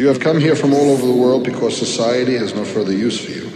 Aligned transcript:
You 0.00 0.08
have 0.08 0.18
come 0.18 0.40
here 0.40 0.56
from 0.56 0.72
all 0.72 0.92
over 0.92 1.06
the 1.06 1.12
world 1.12 1.44
because 1.44 1.76
society 1.76 2.34
has 2.38 2.54
no 2.54 2.64
further 2.64 2.90
use 2.90 3.22
for 3.22 3.32
you. 3.32 3.50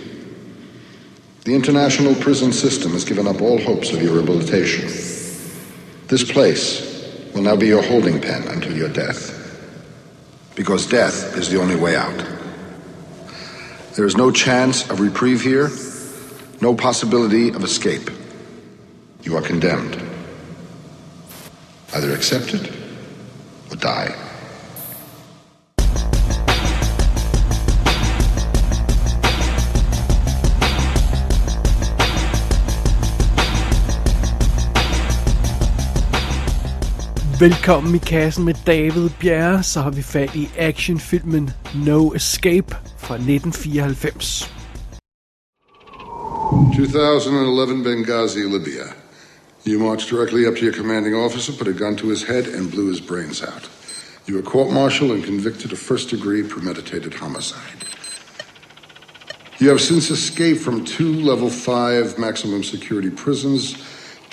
The 1.44 1.54
international 1.54 2.14
prison 2.16 2.52
system 2.52 2.92
has 2.92 3.02
given 3.02 3.26
up 3.26 3.40
all 3.40 3.58
hopes 3.58 3.94
of 3.94 4.02
your 4.02 4.12
rehabilitation. 4.12 4.84
This 6.08 6.22
place 6.30 7.32
will 7.32 7.40
now 7.40 7.56
be 7.56 7.68
your 7.68 7.82
holding 7.82 8.20
pen 8.20 8.46
until 8.48 8.76
your 8.76 8.90
death. 8.90 9.58
Because 10.54 10.86
death 10.86 11.34
is 11.34 11.48
the 11.48 11.58
only 11.58 11.76
way 11.76 11.96
out. 11.96 12.26
There 13.94 14.04
is 14.04 14.18
no 14.18 14.30
chance 14.30 14.90
of 14.90 15.00
reprieve 15.00 15.40
here, 15.40 15.70
no 16.60 16.74
possibility 16.74 17.54
of 17.54 17.64
escape. 17.64 18.10
You 19.22 19.38
are 19.38 19.42
condemned. 19.42 19.96
Either 21.94 22.12
accept 22.12 22.52
it 22.52 22.70
or 23.72 23.76
die. 23.76 24.14
Velkommen 37.40 37.94
i 37.94 37.98
kassen 37.98 38.44
med 38.44 38.54
David 38.66 39.10
Bjerre, 39.20 39.62
så 39.62 39.80
har 39.80 39.90
vi 39.90 40.02
fat 40.02 40.36
i 40.36 40.48
actionfilmen 40.58 41.50
No 41.74 42.14
Escape 42.14 42.76
fra 42.98 43.14
1994. 43.14 44.50
2011 46.76 47.84
Benghazi, 47.84 48.38
Libya. 48.38 48.84
You 49.66 49.78
marched 49.78 50.10
directly 50.10 50.46
up 50.46 50.56
to 50.56 50.62
your 50.64 50.74
commanding 50.74 51.16
officer, 51.16 51.52
put 51.58 51.68
a 51.68 51.72
gun 51.72 51.96
to 51.96 52.08
his 52.08 52.22
head, 52.22 52.44
and 52.54 52.70
blew 52.70 52.88
his 52.88 53.00
brains 53.00 53.42
out. 53.42 53.70
You 54.28 54.34
were 54.36 54.50
court-martialed 54.50 55.10
and 55.10 55.24
convicted 55.24 55.72
of 55.72 55.78
first-degree 55.78 56.42
premeditated 56.42 57.14
homicide. 57.14 57.84
You 59.60 59.68
have 59.70 59.80
since 59.80 60.10
escaped 60.10 60.60
from 60.60 60.84
two 60.84 61.12
level 61.30 61.50
5 61.50 62.18
maximum 62.18 62.62
security 62.62 63.10
prisons 63.10 63.74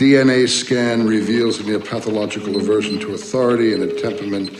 DNA 0.01 0.49
scan 0.49 1.05
reveals 1.05 1.63
me 1.63 1.75
a 1.75 1.79
pathological 1.79 2.57
aversion 2.57 2.99
to 2.99 3.13
authority 3.13 3.75
and 3.75 3.83
a 3.83 4.01
temperament 4.01 4.51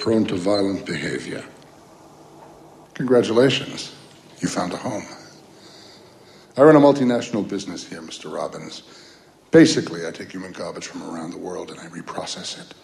prone 0.00 0.24
to 0.24 0.34
violent 0.34 0.84
behavior. 0.84 1.44
Congratulations, 2.94 3.94
you 4.40 4.48
found 4.48 4.72
a 4.72 4.76
home. 4.76 5.04
I 6.56 6.62
run 6.62 6.74
a 6.74 6.80
multinational 6.80 7.48
business 7.48 7.86
here, 7.86 8.02
Mr. 8.02 8.34
Robbins. 8.34 8.82
Basically, 9.52 10.04
I 10.04 10.10
take 10.10 10.32
human 10.32 10.50
garbage 10.50 10.88
from 10.88 11.04
around 11.04 11.30
the 11.30 11.38
world 11.38 11.70
and 11.70 11.78
I 11.78 11.86
reprocess 11.86 12.60
it. 12.60 12.74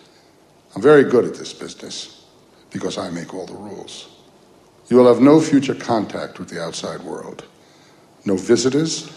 I'm 0.76 0.82
very 0.82 1.02
good 1.02 1.24
at 1.24 1.34
this 1.34 1.52
business 1.52 2.24
because 2.70 2.98
I 2.98 3.10
make 3.10 3.34
all 3.34 3.46
the 3.46 3.54
rules. 3.54 4.10
You 4.88 4.98
will 4.98 5.12
have 5.12 5.20
no 5.20 5.40
future 5.40 5.74
contact 5.74 6.38
with 6.38 6.50
the 6.50 6.62
outside 6.62 7.02
world. 7.02 7.46
No 8.24 8.36
visitors, 8.36 9.10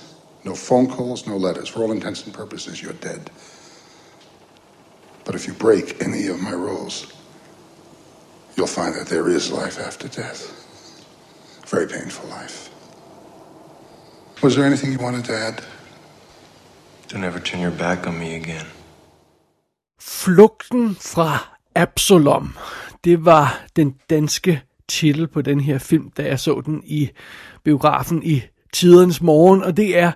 no 0.44 0.56
phone 0.56 0.88
calls, 0.88 1.28
no 1.28 1.38
letters. 1.38 1.70
For 1.70 1.84
all 1.84 1.92
intents 1.92 2.26
and 2.26 2.34
purposes, 2.34 2.82
you're 2.82 2.94
dead. 2.94 3.30
But 5.26 5.36
if 5.36 5.48
you 5.48 5.54
break 5.54 6.04
any 6.04 6.28
of 6.28 6.42
my 6.42 6.52
rules, 6.52 7.08
you'll 8.56 8.68
find 8.68 8.94
that 8.96 9.08
there 9.08 9.30
is 9.30 9.52
life 9.52 9.80
after 9.80 10.08
death. 10.08 10.42
Very 11.68 11.88
painful 11.88 12.30
life. 12.30 12.70
Was 14.42 14.56
there 14.56 14.66
anything 14.66 14.92
you 14.92 15.00
wanted 15.00 15.26
to 15.26 15.38
add? 15.38 15.64
Don't 17.08 17.24
ever 17.24 17.40
turn 17.40 17.62
your 17.62 17.72
back 17.72 18.08
on 18.08 18.20
me 18.20 18.36
again. 18.36 18.66
Flugten 20.00 20.96
fra 20.96 21.40
Absalom. 21.76 22.58
Det 23.04 23.26
var 23.26 23.66
den 23.76 23.96
danske 24.10 24.62
titel 24.88 25.28
på 25.28 25.42
den 25.42 25.60
her 25.60 25.78
film, 25.78 26.12
da 26.18 26.24
jeg 26.24 26.40
så 26.40 26.62
den 26.62 26.82
i 26.86 27.10
biografen 27.64 28.24
i 28.24 28.42
tidernes 28.74 29.22
morgen, 29.22 29.64
og 29.64 29.78
det 29.78 29.98
er, 29.98 30.12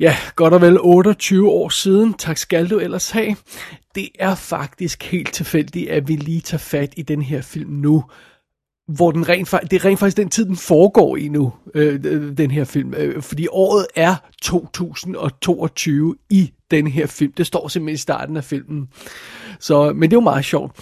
ja, 0.00 0.16
godt 0.36 0.54
og 0.54 0.60
vel 0.60 0.78
28 0.80 1.50
år 1.50 1.68
siden. 1.68 2.14
Tak 2.14 2.38
skal 2.38 2.70
du 2.70 2.78
ellers 2.78 3.10
have. 3.10 3.36
Det 3.94 4.08
er 4.18 4.34
faktisk 4.34 5.02
helt 5.02 5.32
tilfældigt, 5.32 5.90
at 5.90 6.08
vi 6.08 6.16
lige 6.16 6.40
tager 6.40 6.58
fat 6.58 6.94
i 6.96 7.02
den 7.02 7.22
her 7.22 7.42
film 7.42 7.70
nu, 7.70 8.04
hvor 8.88 9.10
den 9.10 9.28
rent, 9.28 9.50
det 9.70 9.72
er 9.72 9.84
rent 9.84 9.98
faktisk 9.98 10.16
den 10.16 10.28
tid, 10.28 10.44
den 10.44 10.56
foregår 10.56 11.16
i 11.16 11.28
nu, 11.28 11.52
øh, 11.74 12.00
øh 12.04 12.36
den 12.36 12.50
her 12.50 12.64
film. 12.64 12.94
Øh, 12.94 13.22
fordi 13.22 13.46
året 13.50 13.86
er 13.96 14.16
2022 14.42 16.14
i 16.30 16.52
den 16.70 16.86
her 16.86 17.06
film. 17.06 17.32
Det 17.32 17.46
står 17.46 17.68
simpelthen 17.68 17.94
i 17.94 17.98
starten 17.98 18.36
af 18.36 18.44
filmen. 18.44 18.88
Så, 19.60 19.92
men 19.92 20.02
det 20.02 20.16
er 20.16 20.20
jo 20.20 20.20
meget 20.20 20.44
sjovt. 20.44 20.72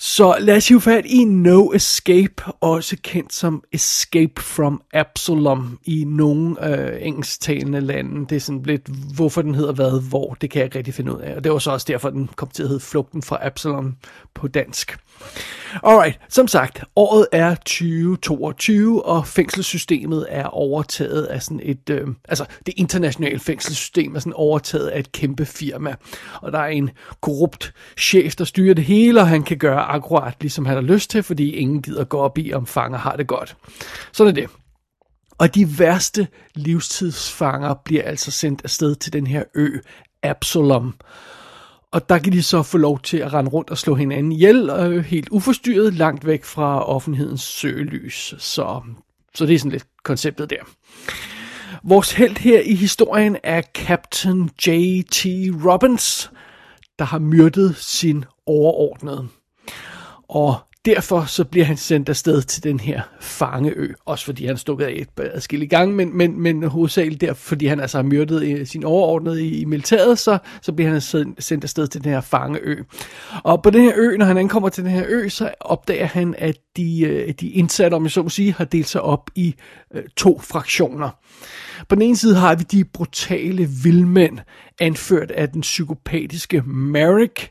Så 0.00 0.36
lad 0.40 0.56
os 0.56 0.68
hive 0.68 0.80
fat 0.80 1.06
i 1.06 1.24
No 1.24 1.72
Escape, 1.72 2.42
også 2.60 2.96
kendt 3.02 3.32
som 3.32 3.62
Escape 3.72 4.42
from 4.42 4.82
Absalom 4.92 5.78
i 5.84 6.04
nogle 6.04 6.68
øh, 6.68 7.06
engelsktalende 7.06 7.80
lande. 7.80 8.26
Det 8.26 8.36
er 8.36 8.40
sådan 8.40 8.62
lidt, 8.62 8.88
hvorfor 9.14 9.42
den 9.42 9.54
hedder 9.54 9.72
hvad, 9.72 10.08
hvor, 10.08 10.34
det 10.34 10.50
kan 10.50 10.58
jeg 10.58 10.64
ikke 10.64 10.78
rigtig 10.78 10.94
finde 10.94 11.16
ud 11.16 11.20
af. 11.20 11.36
Og 11.36 11.44
det 11.44 11.52
var 11.52 11.58
så 11.58 11.70
også 11.70 11.86
derfor, 11.88 12.10
den 12.10 12.30
kom 12.36 12.48
til 12.48 12.62
at 12.62 12.68
hedde 12.68 12.84
Flugten 12.84 13.22
fra 13.22 13.38
Absalom 13.46 13.96
på 14.34 14.48
dansk. 14.48 14.98
Alright, 15.84 16.18
som 16.28 16.48
sagt, 16.48 16.84
året 16.96 17.26
er 17.32 17.54
2022, 17.54 19.04
og 19.04 19.26
fængselssystemet 19.26 20.26
er 20.28 20.44
overtaget 20.44 21.24
af 21.24 21.42
sådan 21.42 21.60
et, 21.62 21.90
øh, 21.90 22.08
altså 22.28 22.44
det 22.66 22.74
internationale 22.76 23.38
fængselssystem 23.38 24.14
er 24.14 24.20
sådan 24.20 24.32
overtaget 24.32 24.88
af 24.88 24.98
et 24.98 25.12
kæmpe 25.12 25.46
firma. 25.46 25.94
Og 26.42 26.52
der 26.52 26.58
er 26.58 26.66
en 26.66 26.90
korrupt 27.20 27.72
chef, 27.98 28.34
der 28.34 28.44
styrer 28.44 28.74
det 28.74 28.84
hele, 28.84 29.20
og 29.20 29.28
han 29.28 29.42
kan 29.42 29.56
gøre 29.56 29.80
akkurat 29.80 30.34
ligesom 30.40 30.66
han 30.66 30.74
har 30.74 30.82
lyst 30.82 31.10
til, 31.10 31.22
fordi 31.22 31.50
ingen 31.50 31.82
gider 31.82 32.04
gå 32.04 32.18
op 32.18 32.38
i, 32.38 32.52
om 32.52 32.66
fanger 32.66 32.98
har 32.98 33.16
det 33.16 33.26
godt. 33.26 33.56
Sådan 34.12 34.30
er 34.30 34.34
det. 34.34 34.50
Og 35.38 35.54
de 35.54 35.78
værste 35.78 36.28
livstidsfanger 36.54 37.74
bliver 37.84 38.02
altså 38.02 38.30
sendt 38.30 38.60
afsted 38.64 38.94
til 38.94 39.12
den 39.12 39.26
her 39.26 39.42
ø, 39.54 39.68
Absalom. 40.22 40.94
Og 41.92 42.08
der 42.08 42.18
kan 42.18 42.32
de 42.32 42.42
så 42.42 42.62
få 42.62 42.78
lov 42.78 43.00
til 43.00 43.16
at 43.16 43.32
rende 43.32 43.50
rundt 43.50 43.70
og 43.70 43.78
slå 43.78 43.94
hinanden 43.94 44.32
ihjel, 44.32 44.70
øh, 44.70 45.04
helt 45.04 45.28
uforstyrret, 45.28 45.94
langt 45.94 46.26
væk 46.26 46.44
fra 46.44 46.84
offentlighedens 46.84 47.42
søgelys. 47.42 48.34
Så, 48.38 48.82
så 49.34 49.46
det 49.46 49.54
er 49.54 49.58
sådan 49.58 49.72
lidt 49.72 49.86
konceptet 50.04 50.50
der. 50.50 50.62
Vores 51.82 52.12
held 52.12 52.36
her 52.36 52.60
i 52.60 52.74
historien 52.74 53.36
er 53.42 53.62
Captain 53.74 54.50
J.T. 54.66 55.26
Robbins, 55.66 56.30
der 56.98 57.04
har 57.04 57.18
myrdet 57.18 57.76
sin 57.76 58.24
overordnede. 58.46 59.28
Og 60.28 60.56
derfor 60.94 61.24
så 61.24 61.44
bliver 61.44 61.66
han 61.66 61.76
sendt 61.76 62.08
afsted 62.08 62.42
til 62.42 62.64
den 62.64 62.80
her 62.80 63.02
fangeø. 63.20 63.92
Også 64.04 64.24
fordi 64.24 64.46
han 64.46 64.56
stod 64.56 64.82
af 64.82 64.92
et 64.96 65.08
adskillige 65.34 65.68
gange, 65.68 65.94
men, 65.94 66.16
men, 66.16 66.40
men 66.40 66.62
hovedsageligt 66.62 67.20
der, 67.20 67.34
fordi 67.34 67.66
han 67.66 67.80
altså 67.80 67.98
har 67.98 68.02
myrdet 68.02 68.42
øh, 68.42 68.66
sin 68.66 68.84
overordnede 68.84 69.46
i, 69.46 69.60
i 69.60 69.64
militæret, 69.64 70.18
så, 70.18 70.38
så 70.62 70.72
bliver 70.72 70.90
han 70.90 71.00
sendt 71.38 71.64
afsted 71.64 71.86
til 71.86 72.04
den 72.04 72.12
her 72.12 72.20
fangeø. 72.20 72.82
Og 73.44 73.62
på 73.62 73.70
den 73.70 73.82
her 73.82 73.92
ø, 73.96 74.16
når 74.16 74.26
han 74.26 74.36
ankommer 74.36 74.68
til 74.68 74.84
den 74.84 74.92
her 74.92 75.04
ø, 75.08 75.28
så 75.28 75.50
opdager 75.60 76.06
han, 76.06 76.34
at 76.38 76.56
de, 76.76 77.00
øh, 77.00 77.34
de 77.40 77.48
indsatte, 77.48 77.94
om 77.94 78.02
jeg 78.02 78.10
så 78.10 78.22
må 78.22 78.28
sige, 78.28 78.52
har 78.52 78.64
delt 78.64 78.88
sig 78.88 79.00
op 79.00 79.30
i 79.34 79.54
øh, 79.94 80.02
to 80.16 80.40
fraktioner. 80.40 81.10
På 81.88 81.94
den 81.94 82.02
ene 82.02 82.16
side 82.16 82.36
har 82.36 82.54
vi 82.54 82.62
de 82.62 82.84
brutale 82.84 83.68
vildmænd, 83.82 84.38
anført 84.80 85.30
af 85.30 85.48
den 85.48 85.60
psykopatiske 85.60 86.62
Merrick, 86.66 87.50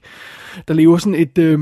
der 0.68 0.74
lever 0.74 0.98
sådan 0.98 1.16
et 1.16 1.38
øh, 1.38 1.60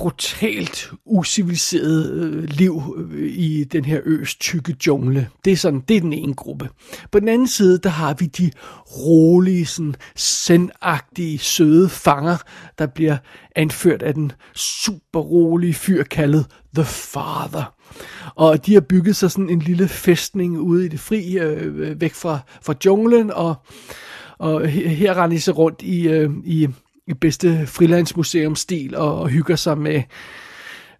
brutalt, 0.00 0.92
usiviliseret 1.04 2.12
øh, 2.12 2.44
liv 2.44 2.82
øh, 2.96 3.30
i 3.32 3.64
den 3.64 3.84
her 3.84 4.00
øs 4.04 4.34
tykke 4.34 4.76
jungle. 4.86 5.28
Det 5.44 5.52
er 5.52 5.56
sådan, 5.56 5.80
det 5.88 5.96
er 5.96 6.00
den 6.00 6.12
ene 6.12 6.34
gruppe. 6.34 6.68
På 7.12 7.20
den 7.20 7.28
anden 7.28 7.48
side, 7.48 7.78
der 7.78 7.88
har 7.88 8.14
vi 8.14 8.26
de 8.26 8.50
rolige, 8.86 9.66
sådan 9.66 9.94
sendagtige, 10.16 11.38
søde 11.38 11.88
fanger, 11.88 12.36
der 12.78 12.86
bliver 12.86 13.16
anført 13.56 14.02
af 14.02 14.14
den 14.14 14.32
super 14.54 15.20
rolige 15.20 15.74
fyr 15.74 16.02
kaldet 16.02 16.46
The 16.74 16.84
Father. 16.84 17.74
Og 18.34 18.66
de 18.66 18.74
har 18.74 18.80
bygget 18.80 19.16
sig 19.16 19.30
sådan 19.30 19.50
en 19.50 19.62
lille 19.62 19.88
fæstning 19.88 20.58
ude 20.58 20.86
i 20.86 20.88
det 20.88 21.00
fri, 21.00 21.38
øh, 21.38 22.00
væk 22.00 22.14
fra, 22.14 22.38
fra 22.62 22.74
junglen, 22.84 23.30
og, 23.30 23.54
og 24.38 24.68
her 24.68 25.22
render 25.22 25.36
de 25.36 25.40
sig 25.40 25.58
rundt 25.58 25.82
i, 25.82 26.08
øh, 26.08 26.30
i 26.44 26.68
i 27.10 27.14
bedste 27.14 27.66
frilandsmuseumstil 27.66 28.96
og, 28.96 29.18
og 29.18 29.28
hygger 29.28 29.56
sig 29.56 29.78
med, 29.78 30.02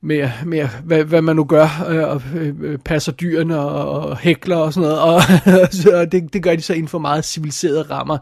med, 0.02 0.30
med 0.46 0.68
hvad, 0.84 1.04
hvad 1.04 1.22
man 1.22 1.36
nu 1.36 1.44
gør, 1.44 1.86
øh, 1.88 2.08
og 2.08 2.22
øh, 2.34 2.78
passer 2.78 3.12
dyrene 3.12 3.58
og, 3.58 4.00
og 4.00 4.18
hækler 4.18 4.56
og 4.56 4.72
sådan 4.72 4.88
noget. 4.88 5.00
Og, 5.00 5.22
så 5.82 6.08
det, 6.12 6.32
det 6.32 6.42
gør 6.42 6.54
de 6.54 6.62
så 6.62 6.72
inden 6.74 6.88
for 6.88 6.98
meget 6.98 7.24
civiliserede 7.24 7.82
rammer, 7.82 8.18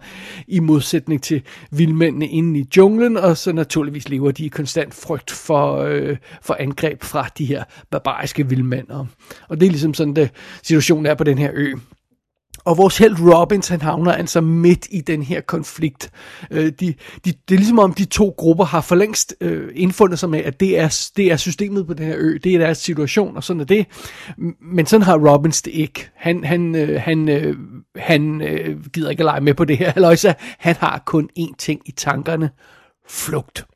i 0.49 0.61
modsætning 0.61 1.23
til 1.23 1.43
vildmændene 1.70 2.29
inde 2.29 2.61
i 2.61 2.67
junglen, 2.76 3.17
og 3.17 3.37
så 3.37 3.52
naturligvis 3.52 4.08
lever 4.08 4.31
de 4.31 4.44
i 4.44 4.49
konstant 4.49 4.94
frygt 4.94 5.31
for, 5.31 5.76
øh, 5.76 6.17
for 6.43 6.56
angreb 6.61 7.02
fra 7.02 7.29
de 7.38 7.44
her 7.44 7.64
barbariske 7.90 8.49
vildmænd. 8.49 8.88
Og, 8.88 9.06
og 9.49 9.61
det 9.61 9.67
er 9.67 9.70
ligesom 9.70 9.94
sådan, 9.94 10.14
det 10.14 10.31
situationen 10.62 11.06
er 11.06 11.14
på 11.14 11.25
den 11.25 11.38
her 11.38 11.50
ø. 11.55 11.73
Og 12.69 12.79
vores 12.79 12.99
held 12.99 13.17
Robbins, 13.35 13.69
han 13.69 13.82
havner 13.82 14.12
altså 14.12 14.41
midt 14.41 14.87
i 14.91 15.00
den 15.00 15.23
her 15.23 15.41
konflikt. 15.41 16.11
Øh, 16.50 16.67
de, 16.67 16.70
de, 16.81 16.94
det 17.25 17.55
er 17.55 17.59
ligesom 17.59 17.79
om 17.79 17.93
de 17.93 18.05
to 18.05 18.35
grupper 18.37 18.65
har 18.65 18.81
for 18.81 18.94
længst 18.94 19.35
øh, 19.41 19.73
indfundet 19.75 20.19
sig 20.19 20.31
med, 20.31 20.38
at 20.44 20.61
det 20.61 20.79
er, 20.79 21.11
det 21.17 21.32
er 21.32 21.37
systemet 21.37 21.87
på 21.87 21.94
den 21.94 22.06
her 22.06 22.15
ø, 22.19 22.38
det 22.44 22.55
er 22.55 22.59
deres 22.59 22.79
situation, 22.79 23.37
og 23.37 23.44
sådan 23.44 23.61
er 23.61 23.65
det. 23.65 23.87
Men 24.61 24.87
sådan 24.87 25.03
har 25.03 25.31
Robbins 25.32 25.62
det 25.62 25.70
ikke. 25.70 26.11
Han, 26.15 26.44
han, 26.44 26.75
øh, 26.75 27.00
han, 27.00 27.29
øh, 27.29 27.56
han 27.97 28.41
øh, 28.41 28.87
gider 28.87 29.11
ikke 29.11 29.21
at 29.21 29.25
lege 29.25 29.41
med 29.41 29.55
på 29.55 29.64
det 29.64 29.79
her, 29.79 29.93
Aloysa. 29.97 30.32
han 30.59 30.76
har 30.76 31.03
kun 31.06 31.31
én 31.38 31.55
ting 31.59 31.81
i 31.87 31.91
tankerne. 31.91 32.50
Flugt. 33.09 33.67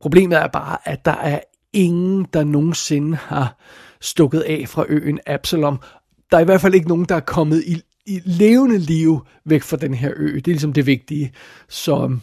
Problemet 0.00 0.38
er 0.38 0.46
bare, 0.46 0.78
at 0.84 1.04
der 1.04 1.16
er 1.16 1.40
ingen, 1.72 2.26
der 2.32 2.44
nogensinde 2.44 3.16
har 3.16 3.56
stukket 4.00 4.40
af 4.40 4.64
fra 4.68 4.84
øen 4.88 5.20
Absalom, 5.26 5.80
der 6.34 6.38
er 6.38 6.42
i 6.42 6.44
hvert 6.44 6.60
fald 6.60 6.74
ikke 6.74 6.88
nogen, 6.88 7.04
der 7.04 7.14
er 7.14 7.20
kommet 7.20 7.64
i, 7.66 7.82
i 8.06 8.20
levende 8.24 8.78
liv 8.78 9.26
væk 9.44 9.62
fra 9.62 9.76
den 9.76 9.94
her 9.94 10.12
ø. 10.16 10.34
Det 10.34 10.48
er 10.48 10.52
ligesom 10.52 10.72
det 10.72 10.86
vigtige. 10.86 11.32
Så, 11.68 12.16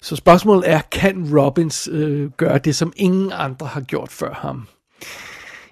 så 0.00 0.16
spørgsmålet 0.16 0.70
er, 0.70 0.80
kan 0.92 1.38
Robbins 1.38 1.88
øh, 1.92 2.30
gøre 2.30 2.58
det, 2.58 2.76
som 2.76 2.92
ingen 2.96 3.32
andre 3.34 3.66
har 3.66 3.80
gjort 3.80 4.10
før 4.10 4.34
ham? 4.34 4.68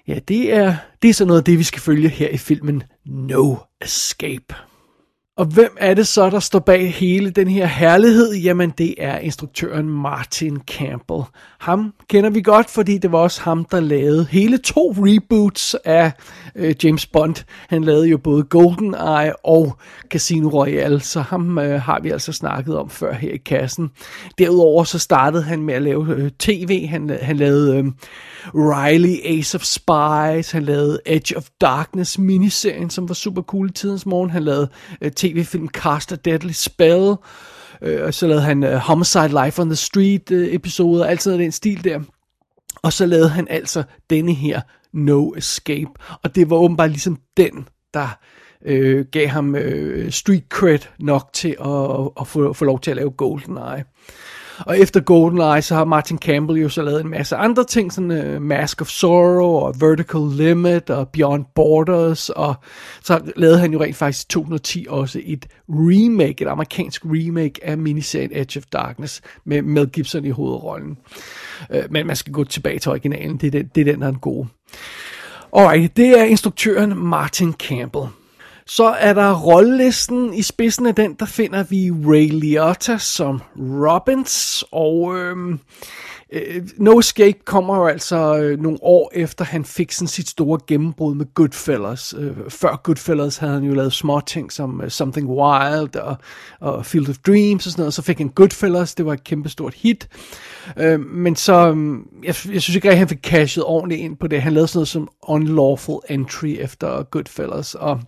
Ja, 0.07 0.19
det 0.27 0.53
er, 0.53 0.75
det 1.01 1.09
er 1.09 1.13
sådan 1.13 1.27
noget 1.27 1.41
af 1.41 1.45
det, 1.45 1.57
vi 1.57 1.63
skal 1.63 1.81
følge 1.81 2.09
her 2.09 2.29
i 2.29 2.37
filmen 2.37 2.83
No 3.05 3.55
Escape. 3.81 4.55
Og 5.39 5.45
hvem 5.45 5.77
er 5.79 5.93
det 5.93 6.07
så, 6.07 6.29
der 6.29 6.39
står 6.39 6.59
bag 6.59 6.93
hele 6.93 7.29
den 7.29 7.47
her 7.47 7.65
herlighed? 7.65 8.33
Jamen, 8.33 8.73
det 8.77 8.95
er 8.97 9.17
instruktøren 9.17 9.89
Martin 9.89 10.57
Campbell. 10.67 11.23
Ham 11.59 11.93
kender 12.07 12.29
vi 12.29 12.41
godt, 12.41 12.69
fordi 12.69 12.97
det 12.97 13.11
var 13.11 13.19
også 13.19 13.41
ham, 13.41 13.65
der 13.65 13.79
lavede 13.79 14.27
hele 14.31 14.57
to 14.57 14.93
reboots 14.97 15.75
af 15.85 16.11
øh, 16.55 16.75
James 16.83 17.05
Bond. 17.05 17.35
Han 17.69 17.83
lavede 17.83 18.07
jo 18.07 18.17
både 18.17 18.43
GoldenEye 18.43 19.45
og 19.45 19.77
Casino 20.09 20.49
Royale, 20.49 20.99
så 20.99 21.21
ham 21.21 21.57
øh, 21.57 21.81
har 21.81 21.99
vi 21.99 22.09
altså 22.09 22.31
snakket 22.31 22.77
om 22.77 22.89
før 22.89 23.13
her 23.13 23.31
i 23.31 23.37
kassen. 23.37 23.91
Derudover 24.37 24.83
så 24.83 24.99
startede 24.99 25.43
han 25.43 25.61
med 25.61 25.73
at 25.73 25.81
lave 25.81 26.15
øh, 26.15 26.31
tv. 26.39 26.87
Han, 26.87 27.17
han 27.21 27.37
lavede 27.37 27.77
øh, 27.77 27.85
Riley 28.53 29.39
Ace 29.39 29.55
of 29.55 29.63
Spies, 29.63 30.51
han 30.51 30.63
lavede 30.63 30.99
Edge 31.05 31.37
of 31.37 31.47
Darkness 31.61 32.19
miniserien, 32.19 32.89
som 32.89 33.09
var 33.09 33.15
super 33.15 33.41
cool 33.41 33.69
i 33.69 33.73
tidens 33.73 34.05
morgen. 34.05 34.29
Han 34.29 34.43
lavede 34.43 34.69
øh, 35.01 35.11
tv-film 35.29 35.67
Cast 35.67 36.11
a 36.11 36.15
Deadly 36.15 36.51
Spell, 36.51 37.15
øh, 37.81 38.05
og 38.05 38.13
så 38.13 38.27
lavede 38.27 38.43
han 38.43 38.63
øh, 38.63 38.75
Homicide 38.75 39.43
Life 39.45 39.61
on 39.61 39.69
the 39.69 39.75
Street 39.75 40.31
øh, 40.31 40.53
episode, 40.53 40.55
episoder, 40.55 41.15
sådan 41.15 41.39
den 41.39 41.51
stil 41.51 41.83
der. 41.83 41.99
Og 42.81 42.93
så 42.93 43.05
lavede 43.05 43.29
han 43.29 43.47
altså 43.49 43.83
denne 44.09 44.33
her 44.33 44.61
No 44.93 45.33
Escape, 45.33 45.91
og 46.23 46.35
det 46.35 46.49
var 46.49 46.55
åbenbart 46.55 46.89
ligesom 46.89 47.19
den, 47.37 47.67
der 47.93 48.17
øh, 48.65 49.05
gav 49.11 49.27
ham 49.27 49.55
øh, 49.55 50.11
street 50.11 50.43
cred 50.49 50.79
nok 50.99 51.29
til 51.33 51.55
at, 51.59 52.09
at 52.19 52.27
få, 52.27 52.53
få 52.53 52.65
lov 52.65 52.79
til 52.79 52.91
at 52.91 52.97
lave 52.97 53.11
GoldenEye. 53.11 53.83
Og 54.65 54.79
efter 54.79 54.99
GoldenEye, 54.99 55.61
så 55.61 55.75
har 55.75 55.85
Martin 55.85 56.17
Campbell 56.17 56.61
jo 56.61 56.69
så 56.69 56.81
lavet 56.81 57.01
en 57.01 57.09
masse 57.09 57.35
andre 57.35 57.63
ting, 57.63 57.93
sådan 57.93 58.35
uh, 58.35 58.41
Mask 58.41 58.81
of 58.81 58.87
Sorrow 58.87 59.49
og 59.49 59.75
Vertical 59.81 60.21
Limit 60.31 60.89
og 60.89 61.09
Beyond 61.09 61.45
Borders, 61.55 62.29
og 62.29 62.55
så 63.03 63.21
lavede 63.35 63.59
han 63.59 63.73
jo 63.73 63.81
rent 63.81 63.95
faktisk 63.95 64.25
i 64.25 64.29
2010 64.29 64.85
også 64.89 65.21
et 65.23 65.45
remake, 65.69 66.41
et 66.41 66.47
amerikansk 66.47 67.05
remake 67.05 67.59
af 67.63 67.77
miniserien 67.77 68.31
Edge 68.33 68.59
of 68.59 68.63
Darkness 68.73 69.21
med 69.45 69.61
Mel 69.61 69.87
Gibson 69.87 70.25
i 70.25 70.29
hovedrollen. 70.29 70.97
Uh, 71.69 71.79
men 71.89 72.07
man 72.07 72.15
skal 72.15 72.33
gå 72.33 72.43
tilbage 72.43 72.79
til 72.79 72.91
originalen, 72.91 73.37
det 73.37 73.47
er 73.47 73.51
den, 73.51 73.71
det 73.75 73.81
er 73.81 73.91
den 73.91 74.01
der 74.01 74.07
er 74.07 74.11
den 74.11 74.19
gode. 74.19 74.47
Alright, 75.53 75.97
det 75.97 76.19
er 76.19 76.23
instruktøren 76.23 76.97
Martin 76.97 77.53
Campbell. 77.53 78.05
Så 78.69 78.85
er 78.85 79.13
der 79.13 79.41
rollelisten. 79.41 80.33
I 80.33 80.41
spidsen 80.41 80.85
af 80.85 80.95
den, 80.95 81.13
der 81.13 81.25
finder 81.25 81.63
vi 81.63 81.91
Ray 81.91 82.29
Liotta 82.29 82.97
som 82.97 83.41
Robbins, 83.57 84.63
og 84.71 85.17
øhm, 85.17 85.59
øh, 86.33 86.67
No 86.77 86.99
Escape 86.99 87.37
kommer 87.45 87.77
jo 87.77 87.87
altså 87.87 88.37
øh, 88.37 88.59
nogle 88.59 88.77
år 88.81 89.11
efter, 89.13 89.45
han 89.45 89.65
fik 89.65 89.91
sådan 89.91 90.07
sit 90.07 90.29
store 90.29 90.59
gennembrud 90.67 91.15
med 91.15 91.25
Goodfellas. 91.33 92.15
Øh, 92.17 92.35
før 92.49 92.81
Goodfellas 92.83 93.37
havde 93.37 93.53
han 93.53 93.63
jo 93.63 93.73
lavet 93.73 93.93
små 93.93 94.19
ting 94.19 94.51
som 94.51 94.81
uh, 94.83 94.89
Something 94.89 95.29
Wild 95.29 95.95
og, 95.95 96.15
og 96.59 96.85
Field 96.85 97.09
of 97.09 97.17
Dreams 97.17 97.65
og 97.65 97.71
sådan 97.71 97.81
noget. 97.81 97.93
Så 97.93 98.01
fik 98.01 98.17
han 98.17 98.29
Goodfellas, 98.29 98.95
det 98.95 99.05
var 99.05 99.13
et 99.13 99.23
kæmpestort 99.23 99.73
hit. 99.73 100.07
Øh, 100.77 100.99
men 100.99 101.35
så, 101.35 101.71
øh, 101.71 101.97
jeg, 102.23 102.35
jeg 102.53 102.61
synes 102.61 102.75
ikke 102.75 102.87
rigtig, 102.87 102.99
han 102.99 103.09
fik 103.09 103.23
cashet 103.23 103.63
ordentligt 103.63 104.01
ind 104.01 104.17
på 104.17 104.27
det. 104.27 104.41
Han 104.41 104.53
lavede 104.53 104.67
sådan 104.67 104.77
noget 104.77 104.87
som 104.87 105.09
Unlawful 105.27 105.99
Entry 106.09 106.55
efter 106.59 107.03
Goodfellas, 107.03 107.75
og 107.75 108.01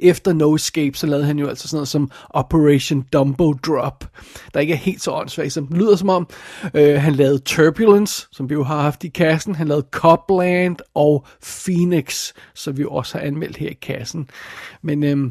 efter 0.00 0.32
No 0.32 0.54
Escape, 0.54 0.96
så 0.96 1.06
lavede 1.06 1.26
han 1.26 1.38
jo 1.38 1.48
altså 1.48 1.68
sådan 1.68 1.76
noget 1.76 1.88
som 1.88 2.10
Operation 2.30 3.02
Dumbo 3.12 3.52
Drop, 3.52 4.04
der 4.54 4.60
ikke 4.60 4.72
er 4.72 4.78
helt 4.78 5.02
så 5.02 5.10
åndssvagt, 5.10 5.52
som 5.52 5.66
det 5.66 5.76
lyder 5.76 5.96
som 5.96 6.08
om. 6.08 6.28
Øh, 6.74 7.00
han 7.00 7.14
lavede 7.14 7.38
Turbulence, 7.38 8.26
som 8.32 8.50
vi 8.50 8.54
jo 8.54 8.62
har 8.62 8.82
haft 8.82 9.04
i 9.04 9.08
kassen. 9.08 9.54
Han 9.54 9.68
lavede 9.68 9.86
Copland 9.90 10.76
og 10.94 11.26
Phoenix, 11.64 12.32
som 12.54 12.76
vi 12.76 12.82
jo 12.82 12.90
også 12.90 13.18
har 13.18 13.26
anmeldt 13.26 13.56
her 13.56 13.68
i 13.68 13.78
kassen. 13.82 14.28
Men 14.82 15.04
øh, 15.04 15.30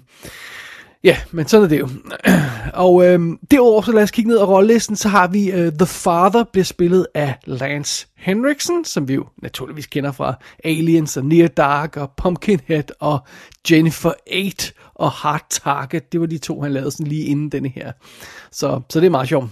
Ja, 1.03 1.17
men 1.31 1.47
sådan 1.47 1.63
er 1.63 1.69
det 1.69 1.79
jo. 1.79 1.89
Og 2.85 3.05
øhm, 3.05 3.39
derudover, 3.51 3.81
så 3.81 3.91
lad 3.91 4.03
os 4.03 4.11
kigge 4.11 4.29
ned 4.29 4.39
ad 4.39 4.43
rollelisten, 4.43 4.95
så 4.95 5.09
har 5.09 5.27
vi 5.27 5.51
øh, 5.51 5.71
The 5.71 5.85
Father, 5.85 6.43
bliver 6.43 6.65
spillet 6.65 7.07
af 7.13 7.35
Lance 7.45 8.07
Henriksen, 8.17 8.85
som 8.85 9.07
vi 9.07 9.13
jo 9.13 9.25
naturligvis 9.41 9.87
kender 9.87 10.11
fra 10.11 10.33
Aliens 10.63 11.17
og 11.17 11.25
Near 11.25 11.47
Dark 11.47 11.97
og 11.97 12.11
Pumpkinhead 12.17 12.83
og 12.99 13.19
Jennifer 13.71 14.13
8 14.45 14.73
og 14.95 15.11
Hard 15.11 15.45
Target. 15.49 16.11
Det 16.11 16.19
var 16.19 16.25
de 16.25 16.37
to, 16.37 16.61
han 16.61 16.73
lavede 16.73 16.91
sådan 16.91 17.07
lige 17.07 17.25
inden 17.25 17.49
denne 17.49 17.69
her. 17.69 17.91
Så, 18.51 18.81
så 18.89 18.99
det 18.99 19.05
er 19.05 19.11
meget 19.11 19.27
sjovt. 19.27 19.49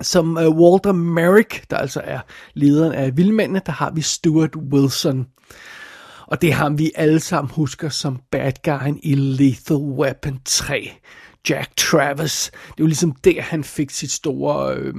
Som 0.00 0.38
øh, 0.38 0.48
Walter 0.48 0.92
Merrick, 0.92 1.70
der 1.70 1.76
altså 1.76 2.00
er 2.04 2.18
lederen 2.54 2.92
af 2.92 3.16
Vildmændene, 3.16 3.60
der 3.66 3.72
har 3.72 3.90
vi 3.90 4.02
Stuart 4.02 4.56
Wilson. 4.56 5.26
Og 6.26 6.42
det 6.42 6.50
er 6.50 6.54
ham, 6.54 6.78
vi 6.78 6.90
alle 6.94 7.20
sammen 7.20 7.50
husker 7.54 7.88
som 7.88 8.20
bad 8.30 8.52
guyen 8.64 9.00
i 9.02 9.14
Lethal 9.14 9.76
Weapon 9.76 10.40
3. 10.44 10.90
Jack 11.48 11.76
Travis. 11.76 12.50
Det 12.76 12.82
var 12.82 12.86
ligesom 12.86 13.12
der, 13.12 13.42
han 13.42 13.64
fik 13.64 13.90
sit 13.90 14.10
store 14.10 14.74
øh, 14.74 14.94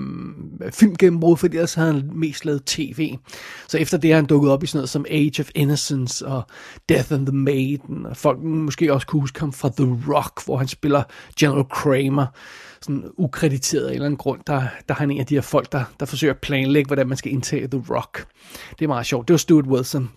filmgennembrud, 0.71 1.37
fordi 1.37 1.57
ellers 1.57 1.73
havde 1.73 1.93
han 1.93 2.09
mest 2.13 2.45
lavet 2.45 2.65
tv. 2.65 3.15
Så 3.67 3.77
efter 3.77 3.97
det 3.97 4.09
har 4.09 4.15
han 4.15 4.25
dukket 4.25 4.51
op 4.51 4.63
i 4.63 4.67
sådan 4.67 4.77
noget 4.77 4.89
som 4.89 5.05
Age 5.09 5.39
of 5.39 5.49
Innocence 5.55 6.27
og 6.27 6.43
Death 6.89 7.13
and 7.13 7.25
the 7.25 7.35
Maiden. 7.35 8.05
Og 8.05 8.17
folk 8.17 8.39
måske 8.43 8.93
også 8.93 9.07
kunne 9.07 9.21
huske 9.21 9.39
ham 9.39 9.53
fra 9.53 9.69
The 9.77 9.97
Rock, 10.13 10.45
hvor 10.45 10.57
han 10.57 10.67
spiller 10.67 11.03
General 11.39 11.65
Kramer 11.71 12.25
sådan 12.81 13.03
ukrediteret 13.17 13.85
af 13.85 13.89
en 13.89 13.93
eller 13.93 14.05
anden 14.05 14.17
grund, 14.17 14.41
der, 14.47 14.59
der 14.59 14.93
er 14.93 14.99
han 14.99 15.11
en 15.11 15.19
af 15.19 15.25
de 15.25 15.33
her 15.33 15.41
folk, 15.41 15.71
der, 15.71 15.83
der 15.99 16.05
forsøger 16.05 16.33
at 16.33 16.39
planlægge, 16.39 16.87
hvordan 16.87 17.07
man 17.07 17.17
skal 17.17 17.31
indtage 17.31 17.67
The 17.67 17.83
Rock. 17.89 18.27
Det 18.79 18.85
er 18.85 18.87
meget 18.87 19.05
sjovt. 19.05 19.27
Det 19.27 19.33
var 19.33 19.37
Stuart 19.37 19.65
Wilson. 19.65 20.09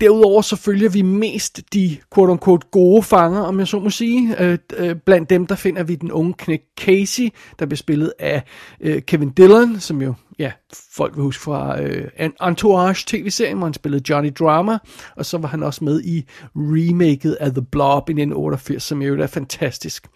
Derudover 0.00 0.42
så 0.42 0.56
følger 0.56 0.88
vi 0.88 1.02
mest 1.02 1.60
de 1.74 1.96
quote-unquote 2.14 2.68
gode 2.70 3.02
fanger, 3.02 3.40
om 3.40 3.58
jeg 3.58 3.68
så 3.68 3.78
må 3.78 3.90
sige. 3.90 4.42
Øh, 4.42 4.58
øh, 4.76 4.96
blandt 4.96 5.30
dem, 5.30 5.46
der 5.46 5.54
finder 5.54 5.82
vi 5.82 5.94
den 5.94 6.12
unge 6.12 6.34
knæk 6.34 6.60
Casey, 6.80 7.28
der 7.58 7.66
bliver 7.66 7.76
spillet 7.76 8.12
af 8.18 8.42
øh, 8.80 9.02
Kevin 9.02 9.30
Dillon, 9.30 9.80
som 9.80 10.02
jo 10.02 10.14
ja, 10.38 10.52
folk 10.92 11.16
vil 11.16 11.22
huske 11.22 11.42
fra 11.42 11.82
øh, 11.82 12.08
Entourage 12.48 13.04
tv-serien, 13.06 13.56
hvor 13.56 13.66
han 13.66 13.74
spillede 13.74 14.02
Johnny 14.10 14.32
Drama, 14.38 14.78
og 15.16 15.26
så 15.26 15.38
var 15.38 15.48
han 15.48 15.62
også 15.62 15.84
med 15.84 16.02
i 16.04 16.24
remaket 16.56 17.32
af 17.32 17.50
The 17.50 17.62
Blob 17.62 18.08
i 18.08 18.12
1988, 18.12 18.82
som 18.82 19.02
jo 19.02 19.22
er 19.22 19.26
fantastisk. 19.26 20.06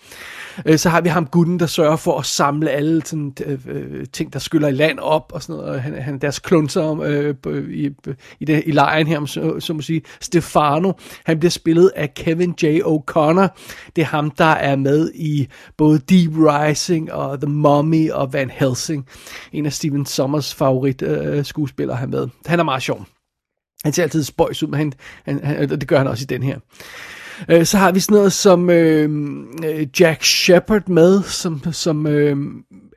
Øh, 0.66 0.78
så 0.78 0.88
har 0.88 1.00
vi 1.00 1.08
ham 1.08 1.26
gutten, 1.26 1.60
der 1.60 1.66
sørger 1.66 1.96
for 1.96 2.18
at 2.18 2.26
samle 2.26 2.70
alle 2.70 3.02
sådan, 3.04 3.34
øh, 3.46 3.58
øh 3.66 4.06
ting, 4.12 4.32
der 4.32 4.38
skyller 4.38 4.68
i 4.68 4.72
land 4.72 4.98
op, 4.98 5.32
og 5.34 5.42
sådan 5.42 5.62
noget. 5.62 5.80
Han, 5.80 6.02
han 6.02 6.14
er 6.14 6.18
deres 6.18 6.38
klunser 6.38 7.00
øh, 7.00 7.34
i, 7.70 7.90
i, 8.40 8.44
det, 8.44 8.62
i 8.66 8.70
lejen 8.70 9.06
her, 9.06 9.26
så, 9.26 9.60
så 9.60 9.72
må 9.72 9.82
sige. 9.82 10.02
Stefano, 10.20 10.92
han 11.24 11.38
bliver 11.38 11.50
spillet 11.50 11.92
af 11.96 12.14
Kevin 12.14 12.54
J. 12.62 12.80
O'Connor. 12.84 13.48
Det 13.96 14.02
er 14.02 14.06
ham, 14.06 14.30
der 14.30 14.44
er 14.44 14.76
med 14.76 15.10
i 15.14 15.48
både 15.76 15.98
Deep 15.98 16.30
Rising 16.36 17.12
og 17.12 17.40
The 17.40 17.50
Mummy 17.50 18.10
og 18.10 18.32
Van 18.32 18.50
Helsing. 18.50 19.06
En 19.52 19.66
af 19.66 19.72
Steven 19.72 20.06
Sommers 20.10 20.54
favorit 20.54 21.02
øh, 21.02 21.38
øh, 21.38 21.44
skuespiller 21.44 21.94
han 21.94 22.10
med. 22.10 22.28
Han 22.46 22.58
er 22.58 22.64
meget 22.64 22.82
sjov. 22.82 23.06
Han 23.84 23.92
ser 23.92 24.02
altid 24.02 24.24
spøjs 24.24 24.62
ud, 24.62 24.68
men 24.68 24.78
han, 24.78 24.92
han, 25.24 25.44
han, 25.44 25.68
det 25.68 25.88
gør 25.88 25.98
han 25.98 26.06
også 26.06 26.22
i 26.22 26.26
den 26.26 26.42
her. 26.42 26.58
Øh, 27.48 27.66
så 27.66 27.78
har 27.78 27.92
vi 27.92 28.00
sådan 28.00 28.14
noget 28.14 28.32
som 28.32 28.70
øh, 28.70 29.10
øh, 29.64 29.86
Jack 30.00 30.24
Shepard 30.24 30.88
med, 30.88 31.22
som, 31.22 31.62
som 31.72 32.06
øh, 32.06 32.36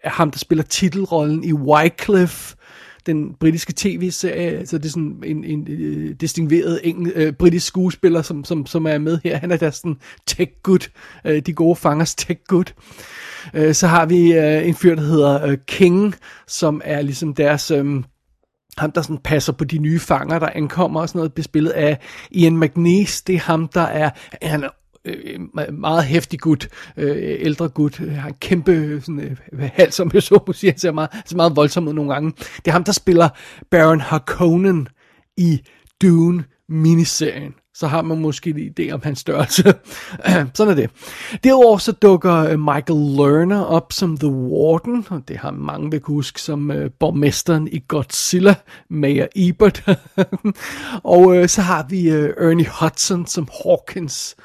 er 0.03 0.09
ham, 0.09 0.31
der 0.31 0.37
spiller 0.37 0.63
titelrollen 0.63 1.43
i 1.43 1.53
Wycliffe, 1.53 2.55
den 3.05 3.33
britiske 3.39 3.73
tv-serie, 3.75 4.67
så 4.67 4.77
det 4.77 4.85
er 4.85 4.89
sådan 4.89 5.17
en, 5.23 5.43
en, 5.43 5.67
en 5.67 6.05
uh, 6.07 6.11
distingueret 6.21 6.79
engel, 6.83 7.13
uh, 7.15 7.21
øh, 7.21 7.33
britisk 7.33 7.67
skuespiller, 7.67 8.21
som, 8.21 8.43
som, 8.43 8.65
som 8.65 8.85
er 8.85 8.97
med 8.97 9.19
her. 9.23 9.37
Han 9.37 9.51
er 9.51 9.57
der 9.57 9.71
sådan 9.71 9.97
tech-good, 10.31 10.87
uh, 11.25 11.31
øh, 11.31 11.39
de 11.39 11.53
gode 11.53 11.75
fangers 11.75 12.15
tech-good. 12.21 12.73
Uh, 13.59 13.71
så 13.71 13.87
har 13.87 14.05
vi 14.05 14.37
uh, 14.37 14.67
en 14.67 14.75
fyr, 14.75 14.95
der 14.95 15.03
hedder 15.03 15.47
uh, 15.47 15.53
King, 15.67 16.15
som 16.47 16.81
er 16.85 17.01
ligesom 17.01 17.33
deres... 17.33 17.71
Um, 17.71 18.05
ham, 18.77 18.91
der 18.91 19.01
sådan 19.01 19.17
passer 19.17 19.53
på 19.53 19.63
de 19.63 19.77
nye 19.77 19.99
fanger, 19.99 20.39
der 20.39 20.49
ankommer 20.55 21.01
og 21.01 21.09
sådan 21.09 21.19
noget, 21.19 21.33
bespillet 21.33 21.71
af 21.71 21.97
Ian 22.31 22.59
McNeese. 22.59 23.23
Det 23.27 23.35
er 23.35 23.39
ham, 23.39 23.67
der 23.67 23.81
er, 23.81 24.09
han 24.41 24.63
er 24.63 24.69
øh, 25.05 25.39
meget 25.73 26.03
hæftig 26.03 26.39
gut, 26.39 26.69
øh, 26.97 27.15
ældre 27.17 27.69
gut, 27.69 28.01
øh, 28.01 28.13
har 28.13 28.27
en 28.27 28.35
kæmpe 28.39 29.01
sådan, 29.01 29.37
øh, 29.53 29.69
hals, 29.73 29.95
som 29.95 30.11
jeg 30.13 30.23
så 30.23 30.43
må 30.47 30.53
sige, 30.53 30.73
ser 30.77 30.91
meget, 30.91 31.09
ser 31.25 31.35
meget 31.35 31.55
voldsom 31.55 31.87
ud 31.87 31.93
nogle 31.93 32.13
gange. 32.13 32.31
Det 32.31 32.67
er 32.67 32.71
ham, 32.71 32.83
der 32.83 32.91
spiller 32.91 33.29
Baron 33.71 34.01
Harkonnen 34.01 34.87
i 35.37 35.61
Dune 36.01 36.43
miniserien 36.69 37.53
så 37.73 37.87
har 37.87 38.01
man 38.01 38.19
måske 38.19 38.49
en 38.49 38.73
idé 38.79 38.91
om 38.91 39.01
hans 39.03 39.19
størrelse. 39.19 39.73
Sådan 40.53 40.71
er 40.71 40.75
det. 40.75 40.89
Derudover 41.43 41.77
så 41.77 41.91
dukker 41.91 42.35
øh, 42.35 42.59
Michael 42.59 42.99
Lerner 43.17 43.63
op 43.63 43.93
som 43.93 44.17
The 44.17 44.27
Warden, 44.27 45.05
og 45.09 45.21
det 45.27 45.37
har 45.37 45.51
mange 45.51 45.91
vil 45.91 46.01
huske 46.03 46.41
som 46.41 46.71
øh, 46.71 46.91
borgmesteren 46.99 47.67
i 47.67 47.83
Godzilla, 47.87 48.55
Mayor 48.89 49.27
Ebert. 49.35 49.83
og 51.15 51.37
øh, 51.37 51.49
så 51.49 51.61
har 51.61 51.85
vi 51.89 52.09
øh, 52.09 52.33
Ernie 52.37 52.69
Hudson 52.79 53.25
som 53.25 53.47
Hawkins. 53.63 54.35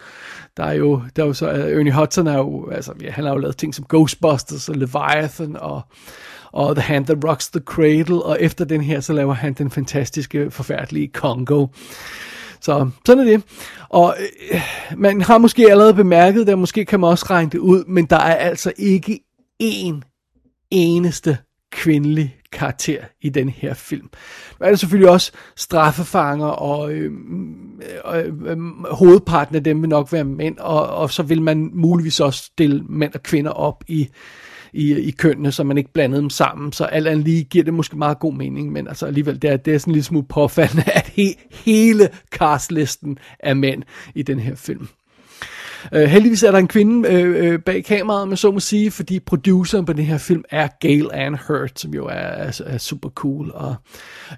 Der 0.57 0.65
er 0.65 0.73
jo, 0.73 1.03
der 1.17 1.23
er 1.23 1.27
jo 1.27 1.33
så, 1.33 1.51
uh, 1.51 1.59
Ernie 1.59 1.93
Hudson 1.93 2.27
er 2.27 2.39
jo, 2.39 2.71
altså, 2.71 2.93
ja, 3.03 3.11
han 3.11 3.25
har 3.25 3.33
jo 3.33 3.39
lavet 3.39 3.57
ting 3.57 3.75
som 3.75 3.85
Ghostbusters 3.89 4.69
og 4.69 4.75
Leviathan 4.75 5.57
og 5.57 5.83
og 6.53 6.77
The 6.77 6.83
Hand 6.83 7.07
That 7.07 7.25
Rocks 7.25 7.49
the 7.49 7.61
Cradle, 7.61 8.23
og 8.23 8.37
efter 8.41 8.65
den 8.65 8.81
her, 8.81 9.01
så 9.01 9.13
laver 9.13 9.35
han 9.35 9.53
den 9.53 9.71
fantastiske, 9.71 10.51
forfærdelige 10.51 11.11
Congo. 11.13 11.67
Så 12.61 12.91
sådan 13.07 13.29
er 13.29 13.33
det. 13.33 13.43
Og 13.89 14.17
øh, 14.53 14.61
man 14.97 15.21
har 15.21 15.39
måske 15.39 15.71
allerede 15.71 15.95
bemærket 15.95 16.47
det, 16.47 16.59
måske 16.59 16.85
kan 16.85 17.01
man 17.01 17.11
også 17.11 17.27
regne 17.31 17.51
det 17.51 17.59
ud, 17.59 17.85
men 17.85 18.07
der 18.07 18.17
er 18.17 18.35
altså 18.35 18.73
ikke 18.77 19.21
én 19.63 20.01
eneste 20.71 21.39
kvindelig 21.73 22.36
karakter 22.53 22.99
i 23.21 23.29
den 23.29 23.49
her 23.49 23.75
film. 23.75 24.11
Der 24.59 24.65
er 24.65 24.69
der 24.69 24.77
selvfølgelig 24.77 25.11
også 25.11 25.33
straffefanger, 25.57 26.47
og 26.47 26.93
øhm, 26.93 27.81
øh, 28.13 28.25
øh, 28.25 28.33
øh, 28.47 28.59
hovedparten 28.91 29.57
af 29.57 29.65
dem 29.65 29.83
vil 29.83 29.89
nok 29.89 30.13
være 30.13 30.25
mænd, 30.25 30.59
og, 30.59 30.87
og 30.89 31.11
så 31.11 31.23
vil 31.23 31.43
man 31.43 31.71
muligvis 31.75 32.21
også 32.21 32.43
stille 32.43 32.85
mænd 32.89 33.15
og 33.15 33.23
kvinder 33.23 33.51
op 33.51 33.85
i 33.89 34.09
i, 34.77 34.99
i 34.99 35.11
kønnene, 35.11 35.53
så 35.53 35.65
man 35.65 35.79
ikke 35.79 35.93
blandede 35.93 36.21
dem 36.23 36.31
sammen. 36.31 36.73
Så 36.73 36.85
alt 36.85 37.07
andet 37.07 37.25
lige 37.25 37.45
giver 37.45 37.65
det 37.65 37.75
måske 37.75 37.99
meget 37.99 38.19
god 38.19 38.35
mening, 38.35 38.73
men 38.73 38.89
altså 38.89 39.07
alligevel, 39.07 39.43
det 39.43 39.51
er, 39.51 39.57
det 39.57 39.75
er 39.75 39.79
sådan 39.79 39.95
lidt 39.95 40.05
smule 40.05 40.27
påfaldende, 40.29 40.85
at 40.95 41.07
he, 41.07 41.35
hele 41.51 42.09
castlisten 42.31 43.19
er 43.41 43.55
mænd 43.55 43.83
i 44.15 44.23
den 44.23 44.39
her 44.39 44.55
film. 44.55 44.89
Uh, 45.97 46.01
heldigvis 46.01 46.43
er 46.43 46.51
der 46.51 46.59
en 46.59 46.69
kvinde 46.69 47.09
uh, 47.09 47.61
bag 47.61 47.85
kameraet, 47.85 48.29
man 48.29 48.37
så 48.37 48.51
må 48.51 48.61
sige, 48.61 48.91
fordi 48.91 49.21
produceren 49.21 49.85
på 49.85 49.93
den 49.93 50.05
her 50.05 50.19
film 50.19 50.45
er 50.51 50.69
Gail 50.81 51.09
Ann 51.13 51.39
Hurt, 51.49 51.81
som 51.81 51.95
jo 51.95 52.07
er, 52.07 52.13
er, 52.13 52.61
er 52.67 52.79
super 52.79 53.09
cool. 53.09 53.51
Og, 53.55 53.75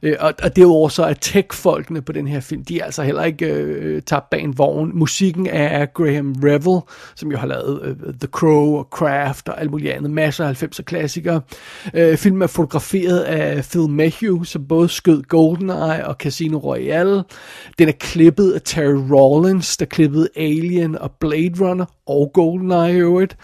uh, 0.03 0.13
og, 0.21 0.35
og 0.43 0.57
derudover 0.57 0.89
så 0.89 1.03
er 1.03 1.15
tech-folkene 1.15 2.03
på 2.03 2.13
den 2.13 2.29
her 2.29 2.41
film, 2.41 2.65
de 2.65 2.81
er 2.81 2.85
altså 2.85 3.03
heller 3.03 3.25
ikke 3.25 3.77
uh, 3.95 4.03
tabt 4.03 4.31
bag 4.31 4.41
en 4.41 4.59
vogn. 4.59 4.99
Musikken 4.99 5.47
er 5.47 5.87
Graham 5.87 6.35
Revel, 6.45 6.81
som 7.17 7.31
jo 7.31 7.39
har 7.39 7.47
lavet 7.47 7.81
uh, 7.81 8.15
The 8.15 8.29
Crow 8.33 8.77
og 8.77 8.89
Craft 8.91 9.49
og 9.49 9.61
alt 9.61 9.71
muligt 9.71 9.93
andet, 9.93 10.11
masser 10.11 10.49
af 10.49 10.63
90'er 10.63 10.83
klassikere. 10.83 11.41
Uh, 11.95 12.17
filmen 12.17 12.43
er 12.43 12.47
fotograferet 12.47 13.21
af 13.21 13.65
Phil 13.65 13.89
Mayhew, 13.89 14.43
som 14.43 14.69
både 14.69 14.89
skød 14.89 15.23
GoldenEye 15.23 16.07
og 16.07 16.15
Casino 16.15 16.59
Royale. 16.59 17.25
Den 17.79 17.89
er 17.89 17.93
klippet 17.93 18.53
af 18.53 18.61
Terry 18.65 19.07
Rollins, 19.11 19.77
der 19.77 19.87
klippede 19.87 20.29
Alien 20.37 20.99
og 20.99 21.11
Black 21.21 21.28
Blade 21.29 21.65
Runner 21.65 21.85
og 22.07 22.31
GoldenEye 22.35 22.97
i 22.97 23.01
øvrigt. 23.01 23.37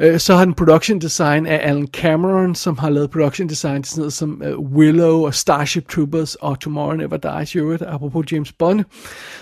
Øh, 0.00 0.20
så 0.20 0.34
har 0.34 0.44
den 0.44 0.54
production 0.54 1.00
design 1.00 1.46
af 1.46 1.60
Alan 1.62 1.86
Cameron, 1.86 2.54
som 2.54 2.78
har 2.78 2.90
lavet 2.90 3.10
production 3.10 3.48
design 3.48 3.82
til 3.82 3.90
sådan 3.90 4.00
noget 4.00 4.12
som 4.12 4.42
øh, 4.44 4.58
Willow 4.58 5.26
og 5.26 5.34
Starship 5.34 5.88
Troopers 5.88 6.34
og 6.34 6.60
Tomorrow 6.60 6.96
Never 6.96 7.16
Dies 7.16 7.54
i 7.54 7.58
øvrigt, 7.58 7.82
apropos 7.82 8.32
James 8.32 8.52
Bond. 8.52 8.84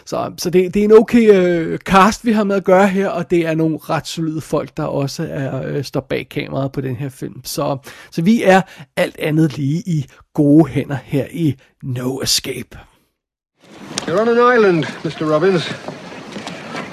Så, 0.07 0.33
så 0.39 0.51
det, 0.51 0.75
det 0.75 0.81
er 0.81 0.85
en 0.85 0.93
okay 0.93 1.29
uh, 1.73 1.77
cast, 1.79 2.27
vi 2.27 2.33
har 2.33 2.45
med 2.45 2.57
at 2.57 2.65
gøre 2.65 2.89
her, 2.89 3.09
og 3.09 3.31
det 3.31 3.47
er 3.47 3.55
nogle 3.55 3.79
ret 3.83 4.07
solide 4.07 4.41
folk, 4.41 4.77
der 4.77 4.85
også 4.85 5.27
er, 5.31 5.77
uh, 5.77 5.85
står 5.85 6.01
bag 6.01 6.29
kameraet 6.31 6.73
på 6.73 6.81
den 6.81 6.97
her 6.97 7.09
film. 7.09 7.41
Så, 7.45 7.77
så 8.11 8.23
vi 8.23 8.43
er 8.43 8.61
alt 8.97 9.19
andet 9.19 9.57
lige 9.57 9.83
i 9.87 10.07
gode 10.35 10.71
hænder 10.71 10.99
her 11.05 11.27
i 11.33 11.55
No 11.83 12.21
Escape. 12.21 12.79
You're 14.07 14.21
on 14.21 14.29
an 14.29 14.57
island, 14.57 14.85
Mr. 15.05 15.35
Robbins. 15.35 16.00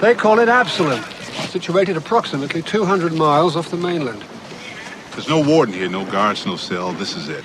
They 0.00 0.14
call 0.14 0.38
it 0.38 0.48
Absalom, 0.48 1.02
situated 1.48 1.96
approximately 1.96 2.62
200 2.62 3.12
miles 3.12 3.56
off 3.56 3.70
the 3.70 3.76
mainland. 3.76 4.24
There's 5.12 5.28
no 5.28 5.42
warden 5.42 5.74
here, 5.74 5.88
no 5.88 6.04
guards, 6.04 6.46
no 6.46 6.54
cell. 6.54 6.92
This 6.92 7.16
is 7.16 7.28
it. 7.28 7.44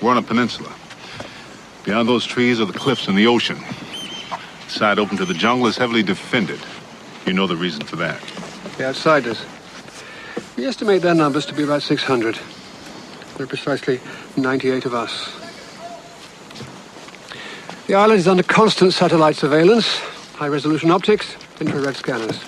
We're 0.00 0.10
on 0.12 0.16
a 0.16 0.22
peninsula. 0.22 0.72
Beyond 1.84 2.08
those 2.08 2.24
trees 2.24 2.60
are 2.60 2.64
the 2.64 2.72
cliffs 2.72 3.08
and 3.08 3.18
the 3.18 3.26
ocean. 3.26 3.58
The 4.64 4.70
side 4.70 4.98
open 4.98 5.18
to 5.18 5.26
the 5.26 5.34
jungle 5.34 5.66
is 5.66 5.76
heavily 5.76 6.02
defended. 6.02 6.60
You 7.26 7.34
know 7.34 7.46
the 7.46 7.56
reason 7.56 7.84
for 7.84 7.96
that. 7.96 8.18
The 8.78 8.86
outsiders. 8.86 9.44
We 10.56 10.64
estimate 10.64 11.02
their 11.02 11.14
numbers 11.14 11.44
to 11.46 11.54
be 11.54 11.62
about 11.62 11.82
600. 11.82 12.38
There 13.36 13.44
are 13.44 13.46
precisely 13.46 14.00
98 14.38 14.86
of 14.86 14.94
us. 14.94 15.36
The 17.86 17.94
island 17.94 18.20
is 18.20 18.28
under 18.28 18.42
constant 18.42 18.94
satellite 18.94 19.36
surveillance, 19.36 20.00
high-resolution 20.42 20.90
optics, 20.90 21.36
infrared 21.60 21.94
scanners. 21.94 22.42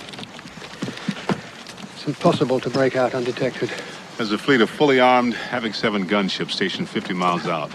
It's 1.93 2.05
impossible 2.05 2.59
to 2.59 2.69
break 2.69 2.97
out 2.97 3.15
undetected. 3.15 3.71
There's 4.17 4.33
a 4.33 4.37
fleet 4.37 4.59
of 4.59 4.69
fully 4.69 4.99
armed 4.99 5.33
Havoc 5.33 5.73
7 5.73 6.05
gunships 6.05 6.51
stationed 6.51 6.89
50 6.89 7.13
miles 7.13 7.45
out. 7.45 7.71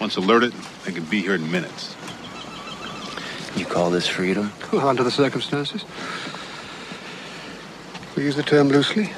Once 0.00 0.16
alerted, 0.16 0.54
they 0.86 0.92
can 0.92 1.04
be 1.04 1.20
here 1.20 1.34
in 1.34 1.52
minutes. 1.52 1.94
You 3.56 3.66
call 3.66 3.90
this 3.90 4.08
freedom? 4.08 4.50
Well, 4.72 4.88
under 4.88 5.02
the 5.02 5.10
circumstances. 5.10 5.84
We 8.16 8.24
use 8.24 8.36
the 8.36 8.42
term 8.42 8.68
loosely. 8.68 9.12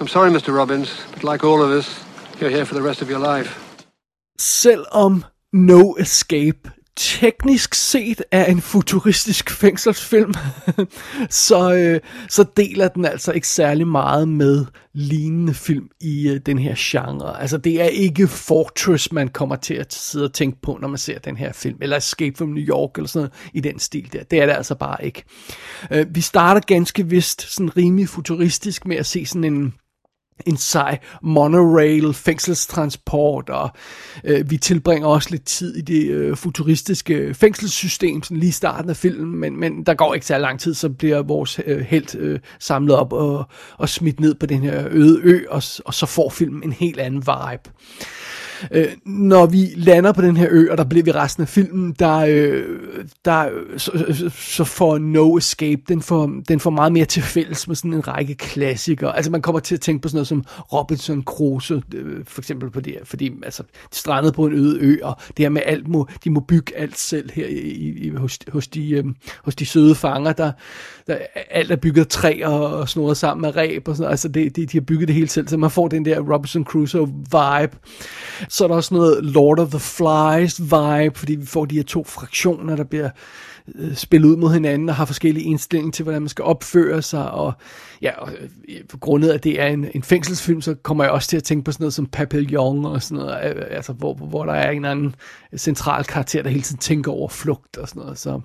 I'm 0.00 0.08
sorry, 0.08 0.32
Mr. 0.32 0.52
Robbins, 0.52 0.92
but 1.12 1.22
like 1.22 1.44
all 1.44 1.62
of 1.62 1.70
us, 1.70 2.02
you're 2.40 2.50
here 2.50 2.66
for 2.66 2.74
the 2.74 2.82
rest 2.82 3.00
of 3.00 3.08
your 3.08 3.20
life. 3.20 3.78
Selvom 4.38 5.24
No 5.52 5.94
Escape 5.94 6.66
teknisk 6.96 7.74
set 7.74 8.22
er 8.30 8.44
en 8.44 8.60
futuristisk 8.60 9.50
fængselsfilm, 9.50 10.34
så, 11.46 11.74
øh, 11.74 12.00
så 12.28 12.44
deler 12.56 12.88
den 12.88 13.04
altså 13.04 13.32
ikke 13.32 13.48
særlig 13.48 13.86
meget 13.86 14.28
med 14.28 14.66
lignende 14.92 15.54
film 15.54 15.88
i 16.00 16.28
øh, 16.28 16.40
den 16.46 16.58
her 16.58 16.74
genre. 16.78 17.40
Altså 17.40 17.58
det 17.58 17.82
er 17.82 17.86
ikke 17.86 18.28
Fortress, 18.28 19.12
man 19.12 19.28
kommer 19.28 19.56
til 19.56 19.74
at 19.74 19.92
sidde 19.92 20.24
og 20.24 20.32
tænke 20.32 20.60
på, 20.62 20.78
når 20.80 20.88
man 20.88 20.98
ser 20.98 21.18
den 21.18 21.36
her 21.36 21.52
film, 21.52 21.78
eller 21.80 21.96
Escape 21.96 22.36
from 22.36 22.48
New 22.48 22.64
York, 22.64 22.90
eller 22.96 23.08
sådan 23.08 23.20
noget 23.20 23.50
i 23.54 23.60
den 23.60 23.78
stil 23.78 24.12
der. 24.12 24.22
Det 24.22 24.42
er 24.42 24.46
det 24.46 24.52
altså 24.52 24.74
bare 24.74 25.04
ikke. 25.04 25.24
Øh, 25.90 26.06
vi 26.10 26.20
starter 26.20 26.60
ganske 26.60 27.08
vist 27.08 27.54
sådan 27.54 27.76
rimelig 27.76 28.08
futuristisk 28.08 28.86
med 28.86 28.96
at 28.96 29.06
se 29.06 29.26
sådan 29.26 29.44
en 29.44 29.74
en 30.46 30.56
sej 30.56 30.98
monorail, 31.22 32.14
fængselstransport, 32.14 33.48
og 33.48 33.70
øh, 34.24 34.50
vi 34.50 34.56
tilbringer 34.56 35.08
også 35.08 35.28
lidt 35.30 35.44
tid 35.44 35.76
i 35.76 35.80
det 35.80 36.10
øh, 36.10 36.36
futuristiske 36.36 37.34
fængselssystem, 37.34 38.22
sådan 38.22 38.36
lige 38.36 38.48
i 38.48 38.52
starten 38.52 38.90
af 38.90 38.96
filmen, 38.96 39.40
men, 39.40 39.60
men 39.60 39.84
der 39.84 39.94
går 39.94 40.14
ikke 40.14 40.26
så 40.26 40.38
lang 40.38 40.60
tid, 40.60 40.74
så 40.74 40.88
bliver 40.88 41.22
vores 41.22 41.60
øh, 41.66 41.80
held 41.80 42.16
øh, 42.18 42.40
samlet 42.58 42.96
op 42.96 43.12
og, 43.12 43.44
og 43.78 43.88
smidt 43.88 44.20
ned 44.20 44.34
på 44.34 44.46
den 44.46 44.62
her 44.62 44.88
øde 44.90 45.20
ø, 45.22 45.44
og, 45.48 45.62
og 45.84 45.94
så 45.94 46.06
får 46.06 46.30
filmen 46.30 46.62
en 46.62 46.72
helt 46.72 47.00
anden 47.00 47.20
vibe. 47.20 47.70
Øh, 48.70 48.88
når 49.04 49.46
vi 49.46 49.72
lander 49.76 50.12
på 50.12 50.22
den 50.22 50.36
her 50.36 50.48
ø, 50.50 50.70
og 50.70 50.78
der 50.78 50.84
bliver 50.84 51.04
vi 51.04 51.12
resten 51.12 51.42
af 51.42 51.48
filmen, 51.48 51.92
der, 51.98 52.16
øh, 52.28 52.64
der 53.24 53.48
så, 53.76 54.30
så 54.30 54.64
får 54.64 54.98
No 54.98 55.36
Escape, 55.36 55.82
den 55.88 56.02
får, 56.02 56.40
den 56.48 56.60
får 56.60 56.70
meget 56.70 56.92
mere 56.92 57.04
til 57.04 57.22
fælles 57.22 57.68
med 57.68 57.76
sådan 57.76 57.92
en 57.92 58.08
række 58.08 58.34
klassikere. 58.34 59.16
Altså 59.16 59.30
man 59.30 59.42
kommer 59.42 59.60
til 59.60 59.74
at 59.74 59.80
tænke 59.80 60.02
på 60.02 60.08
sådan 60.08 60.16
noget 60.16 60.28
som 60.28 60.44
Robinson 60.72 61.22
Crusoe, 61.22 61.82
øh, 61.94 62.24
for 62.26 62.40
eksempel 62.40 62.70
på 62.70 62.80
det 62.80 62.92
her, 62.92 63.04
fordi 63.04 63.32
altså, 63.42 63.62
de 63.62 63.96
strandede 63.96 64.32
på 64.32 64.46
en 64.46 64.52
øde 64.52 64.78
ø, 64.80 64.98
og 65.02 65.16
det 65.36 65.38
her 65.38 65.48
med 65.48 65.62
alt 65.64 65.88
må, 65.88 66.08
de 66.24 66.30
må 66.30 66.40
bygge 66.40 66.76
alt 66.76 66.98
selv 66.98 67.30
her 67.32 67.46
i, 67.46 67.94
i, 67.96 68.10
hos, 68.10 68.38
hos, 68.52 68.68
de, 68.68 68.90
øh, 68.90 69.04
hos 69.44 69.56
de 69.56 69.66
søde 69.66 69.94
fanger, 69.94 70.32
der, 70.32 70.52
der 71.03 71.03
alt 71.50 71.70
er 71.70 71.76
bygget 71.76 72.08
træ 72.08 72.40
og, 72.44 72.76
og 72.76 72.88
snoret 72.88 73.16
sammen 73.16 73.42
med 73.42 73.56
ræb 73.56 73.88
og 73.88 73.94
sådan 73.96 74.02
noget. 74.02 74.12
Altså 74.12 74.28
det, 74.28 74.56
det, 74.56 74.72
de 74.72 74.78
har 74.78 74.84
bygget 74.84 75.08
det 75.08 75.14
hele 75.14 75.28
selv, 75.28 75.48
så 75.48 75.56
man 75.56 75.70
får 75.70 75.88
den 75.88 76.04
der 76.04 76.20
Robinson 76.20 76.64
Crusoe 76.64 77.06
vibe. 77.06 77.76
Så 78.48 78.64
er 78.64 78.68
der 78.68 78.74
også 78.74 78.94
noget 78.94 79.24
Lord 79.24 79.58
of 79.58 79.68
the 79.68 79.78
Flies 79.78 80.60
vibe, 80.60 81.18
fordi 81.18 81.34
vi 81.34 81.46
får 81.46 81.64
de 81.64 81.76
her 81.76 81.82
to 81.82 82.04
fraktioner, 82.04 82.76
der 82.76 82.84
bliver 82.84 83.10
øh, 83.74 83.94
spillet 83.94 84.28
ud 84.28 84.36
mod 84.36 84.52
hinanden 84.52 84.88
og 84.88 84.94
har 84.94 85.04
forskellige 85.04 85.44
indstillinger 85.44 85.92
til, 85.92 86.02
hvordan 86.02 86.22
man 86.22 86.28
skal 86.28 86.44
opføre 86.44 87.02
sig. 87.02 87.30
Og 87.30 87.52
ja, 88.02 88.10
og, 88.18 88.32
øh, 88.68 88.84
på 88.88 88.98
grundet 88.98 89.28
af, 89.28 89.34
at 89.34 89.44
det 89.44 89.60
er 89.60 89.66
en, 89.66 89.86
en 89.94 90.02
fængselsfilm, 90.02 90.60
så 90.60 90.74
kommer 90.74 91.04
jeg 91.04 91.12
også 91.12 91.28
til 91.28 91.36
at 91.36 91.42
tænke 91.42 91.64
på 91.64 91.72
sådan 91.72 91.82
noget 91.84 91.94
som 91.94 92.06
Papillon 92.06 92.84
og 92.84 93.02
sådan 93.02 93.24
noget, 93.24 93.44
øh, 93.44 93.56
øh, 93.56 93.62
altså 93.70 93.92
hvor, 93.92 94.14
hvor 94.14 94.44
der 94.44 94.52
er 94.52 94.70
en 94.70 94.76
eller 94.76 94.90
anden 94.90 95.14
central 95.56 96.04
karakter, 96.04 96.42
der 96.42 96.50
hele 96.50 96.62
tiden 96.62 96.80
tænker 96.80 97.12
over 97.12 97.28
flugt 97.28 97.76
og 97.76 97.88
sådan 97.88 98.02
noget. 98.02 98.18
Så, 98.18 98.40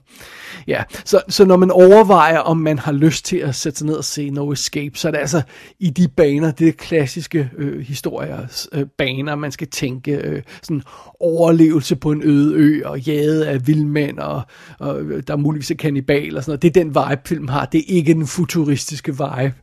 ja. 0.68 0.84
så, 1.06 1.22
så 1.30 1.46
når 1.46 1.58
man 1.58 1.72
overvejer, 1.72 2.40
om 2.40 2.58
man 2.58 2.80
har 2.80 2.92
lyst 2.92 3.26
til 3.26 3.38
at 3.38 3.56
sætte 3.56 3.78
sig 3.78 3.88
ned 3.88 3.96
og 3.96 4.04
se 4.04 4.30
No 4.30 4.52
Escape, 4.52 4.98
så 4.98 5.08
er 5.08 5.12
det 5.12 5.20
altså 5.20 5.42
i 5.80 5.90
de 5.90 6.08
baner, 6.08 6.52
det 6.52 6.68
er 6.68 6.72
klassiske 6.72 7.52
øh, 7.58 7.80
historiers 7.80 8.68
øh, 8.72 8.86
baner, 8.98 9.36
man 9.36 9.52
skal 9.52 9.68
tænke 9.68 10.12
øh, 10.12 10.42
sådan 10.64 10.84
overlevelse 11.20 11.96
på 11.96 12.12
en 12.12 12.22
øde 12.24 12.56
ø, 12.56 12.82
og 12.86 13.00
jade 13.00 13.48
af 13.48 13.68
vildmænd, 13.68 14.20
og, 14.20 14.42
og 14.80 15.09
øh, 15.10 15.24
der 15.28 15.34
er 15.34 15.38
muligvis 15.38 15.72
er 15.72 15.76
kanibal 15.76 16.38
og 16.38 16.44
sådan 16.44 16.52
noget. 16.52 16.62
Det 16.62 16.68
er 16.68 16.84
den 16.84 16.88
vibe, 16.90 17.22
film 17.26 17.48
har. 17.48 17.66
Det 17.66 17.80
er 17.80 17.96
ikke 17.96 18.14
den 18.14 18.28
futuristiske 18.28 19.12
vibe. 19.12 19.54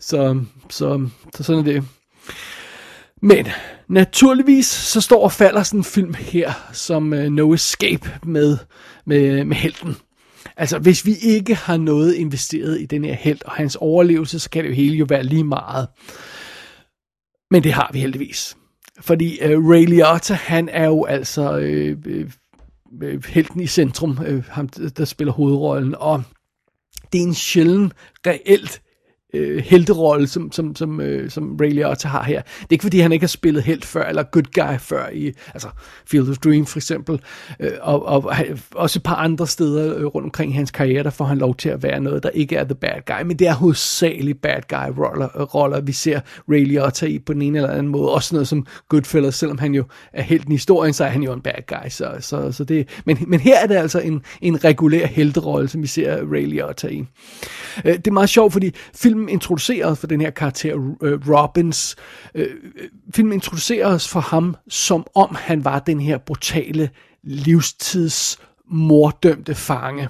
Så, 0.00 0.40
så, 0.70 1.08
så 1.34 1.42
sådan 1.42 1.60
er 1.60 1.72
det. 1.72 1.84
Men 3.22 3.46
naturligvis 3.88 4.66
så 4.66 5.00
står 5.00 5.24
og 5.24 5.32
falder 5.32 5.62
sådan 5.62 5.80
en 5.80 5.84
film 5.84 6.14
her 6.14 6.52
som 6.72 7.12
uh, 7.12 7.18
No 7.18 7.54
Escape 7.54 8.10
med, 8.22 8.58
med, 9.06 9.44
med 9.44 9.56
helten. 9.56 9.96
Altså, 10.56 10.78
hvis 10.78 11.06
vi 11.06 11.14
ikke 11.22 11.54
har 11.54 11.76
noget 11.76 12.14
investeret 12.14 12.80
i 12.80 12.86
den 12.86 13.04
her 13.04 13.14
held 13.14 13.38
og 13.44 13.52
hans 13.52 13.76
overlevelse, 13.76 14.38
så 14.38 14.50
kan 14.50 14.64
det 14.64 14.70
jo 14.70 14.74
hele 14.74 14.96
jo 14.96 15.06
være 15.08 15.22
lige 15.22 15.44
meget. 15.44 15.88
Men 17.50 17.64
det 17.64 17.72
har 17.72 17.90
vi 17.92 18.00
heldigvis. 18.00 18.56
Fordi 19.00 19.38
uh, 19.44 19.70
Ray 19.70 19.84
Liotta, 19.84 20.34
han 20.34 20.68
er 20.68 20.86
jo 20.86 21.04
altså 21.04 21.58
øh, 21.58 21.96
øh, 22.06 22.30
Øh, 23.02 23.24
helten 23.24 23.60
i 23.60 23.66
centrum, 23.66 24.18
øh, 24.26 24.44
ham 24.44 24.68
der 24.68 25.04
spiller 25.04 25.32
hovedrollen, 25.32 25.94
og 25.94 26.22
det 27.12 27.18
er 27.20 27.26
en 27.26 27.34
sjælden, 27.34 27.92
reelt 28.26 28.82
øh, 29.34 29.62
helterolle, 29.64 30.26
som, 30.26 30.52
som, 30.52 30.76
som, 30.76 31.00
øh, 31.00 31.30
som 31.30 31.56
Ray 31.60 31.70
Liotta 31.70 32.08
har 32.08 32.24
her. 32.24 32.42
Det 32.42 32.62
er 32.62 32.66
ikke 32.70 32.82
fordi, 32.82 33.00
han 33.00 33.12
ikke 33.12 33.22
har 33.22 33.28
spillet 33.28 33.62
helt 33.62 33.84
før, 33.84 34.04
eller 34.04 34.22
good 34.22 34.52
guy 34.54 34.78
før, 34.78 35.08
i 35.12 35.32
altså 35.54 35.68
Field 36.06 36.30
of 36.30 36.36
Dream 36.36 36.66
for 36.66 36.78
eksempel, 36.78 37.20
øh, 37.60 37.70
og, 37.80 38.06
og 38.06 38.34
også 38.74 38.98
et 38.98 39.02
par 39.02 39.14
andre 39.14 39.46
steder 39.46 39.96
øh, 39.96 40.04
rundt 40.04 40.24
omkring 40.24 40.54
hans 40.54 40.70
karriere, 40.70 41.02
der 41.02 41.10
får 41.10 41.24
han 41.24 41.38
lov 41.38 41.54
til 41.54 41.68
at 41.68 41.82
være 41.82 42.00
noget, 42.00 42.22
der 42.22 42.30
ikke 42.30 42.56
er 42.56 42.64
the 42.64 42.74
bad 42.74 43.00
guy, 43.06 43.26
men 43.26 43.38
det 43.38 43.48
er 43.48 43.54
hovedsageligt 43.54 44.42
bad 44.42 44.62
guy 44.68 45.04
roller, 45.04 45.28
roller 45.54 45.80
vi 45.80 45.92
ser 45.92 46.20
Ray 46.50 46.64
Liotta 46.64 47.06
i 47.06 47.18
på 47.18 47.32
den 47.32 47.42
ene 47.42 47.58
eller 47.58 47.70
anden 47.70 47.88
måde. 47.88 48.12
Også 48.12 48.34
noget 48.34 48.48
som 48.48 48.66
Goodfellas, 48.88 49.34
selvom 49.34 49.58
han 49.58 49.74
jo 49.74 49.84
er 50.12 50.22
helt 50.22 50.48
i 50.48 50.52
historien, 50.52 50.94
så 50.94 51.04
er 51.04 51.08
han 51.08 51.22
jo 51.22 51.32
en 51.32 51.40
bad 51.40 51.66
guy. 51.66 51.88
Så, 51.88 52.14
så, 52.20 52.52
så 52.52 52.64
det, 52.64 52.88
men, 53.04 53.18
men 53.26 53.40
her 53.40 53.58
er 53.58 53.66
det 53.66 53.74
altså 53.74 54.00
en, 54.00 54.22
en 54.40 54.64
regulær 54.64 55.06
helterolle, 55.06 55.68
som 55.68 55.82
vi 55.82 55.86
ser 55.86 56.16
Ray 56.32 56.46
Liotta 56.46 56.88
i. 56.88 57.04
Øh, 57.84 57.96
det 57.96 58.06
er 58.06 58.12
meget 58.12 58.28
sjovt, 58.28 58.52
fordi 58.52 58.70
film 58.94 59.17
film 59.18 59.28
introducerer 59.28 59.86
os 59.86 59.98
for 59.98 60.06
den 60.06 60.20
her 60.20 60.30
karakter, 60.30 60.74
uh, 60.74 61.28
Robbins. 61.28 61.96
Øh, 62.34 62.42
øh, 62.42 62.50
uh, 62.74 63.14
filmen 63.14 63.32
introducerer 63.32 63.86
os 63.86 64.08
for 64.08 64.20
ham, 64.20 64.56
som 64.68 65.06
om 65.14 65.34
han 65.34 65.64
var 65.64 65.78
den 65.78 66.00
her 66.00 66.18
brutale 66.18 66.90
livstids 67.22 68.38
mordømte 68.70 69.54
fange. 69.54 70.08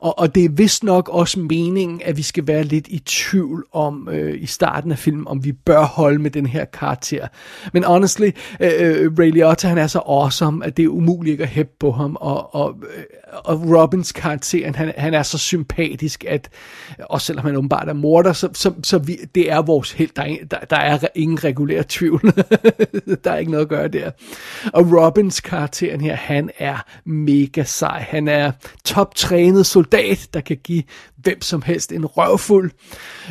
Og, 0.00 0.18
og 0.18 0.34
det 0.34 0.44
er 0.44 0.48
vist 0.48 0.84
nok 0.84 1.08
også 1.08 1.40
meningen, 1.40 2.00
at 2.04 2.16
vi 2.16 2.22
skal 2.22 2.46
være 2.46 2.62
lidt 2.62 2.88
i 2.88 2.98
tvivl 2.98 3.64
om 3.72 4.08
øh, 4.12 4.42
i 4.42 4.46
starten 4.46 4.92
af 4.92 4.98
filmen, 4.98 5.28
om 5.28 5.44
vi 5.44 5.52
bør 5.52 5.84
holde 5.84 6.18
med 6.18 6.30
den 6.30 6.46
her 6.46 6.64
karakter. 6.64 7.28
Men 7.72 7.84
honestly, 7.84 8.30
øh, 8.60 8.70
øh 8.78 9.12
Ray 9.18 9.30
Liotta, 9.30 9.68
han 9.68 9.78
er 9.78 9.86
så 9.86 9.98
awesome, 9.98 10.66
at 10.66 10.76
det 10.76 10.84
er 10.84 10.88
umuligt 10.88 11.32
ikke 11.32 11.44
at 11.44 11.50
hæppe 11.50 11.72
på 11.80 11.92
ham. 11.92 12.16
Og, 12.20 12.54
og, 12.54 12.74
øh, 12.96 13.04
og 13.44 13.60
Robins 13.60 14.12
karakter, 14.12 14.72
han, 14.72 14.92
han 14.96 15.14
er 15.14 15.22
så 15.22 15.38
sympatisk, 15.38 16.24
at 16.28 16.48
også 16.98 17.26
selvom 17.26 17.44
han 17.44 17.56
åbenbart 17.56 17.88
er 17.88 17.92
morder, 17.92 18.32
så, 18.32 18.48
så, 18.54 18.72
så 18.82 18.98
vi, 18.98 19.16
det 19.34 19.52
er 19.52 19.62
vores 19.62 19.92
helt. 19.92 20.16
Der 20.16 20.22
er, 20.22 20.36
der, 20.50 20.58
der 20.70 20.76
er 20.76 20.98
ingen 21.14 21.44
regulær 21.44 21.82
tvivl. 21.88 22.20
der 23.24 23.30
er 23.30 23.36
ikke 23.36 23.50
noget 23.50 23.64
at 23.64 23.68
gøre 23.68 23.88
der. 23.88 24.10
Og 24.72 24.86
Robins 24.92 25.40
karakteren 25.40 26.00
her, 26.00 26.14
han 26.14 26.50
er 26.58 26.84
mega 27.04 27.64
sej. 27.64 28.04
Han 28.08 28.28
er 28.28 28.52
toptrænet 28.84 29.66
soldat, 29.66 29.83
der 29.92 30.40
kan 30.40 30.56
give 30.64 30.82
hvem 31.16 31.42
som 31.42 31.62
helst 31.62 31.92
en 31.92 32.06
røvfuld, 32.06 32.70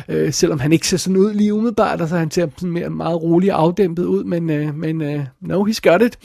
øh, 0.08 0.32
selvom 0.32 0.60
han 0.60 0.72
ikke 0.72 0.88
ser 0.88 0.96
sådan 0.96 1.16
ud 1.16 1.34
lige 1.34 1.54
umiddelbart, 1.54 2.08
så 2.08 2.16
han 2.16 2.30
ser 2.30 2.48
sådan 2.56 2.70
mere 2.70 2.90
meget 2.90 3.22
rolig 3.22 3.54
og 3.54 3.62
afdæmpet 3.62 4.04
ud, 4.04 4.24
men, 4.24 4.50
øh, 4.50 4.74
men 4.74 5.02
øh, 5.02 5.24
no, 5.40 5.64
he's 5.64 5.80
got 5.82 6.02
it. 6.02 6.18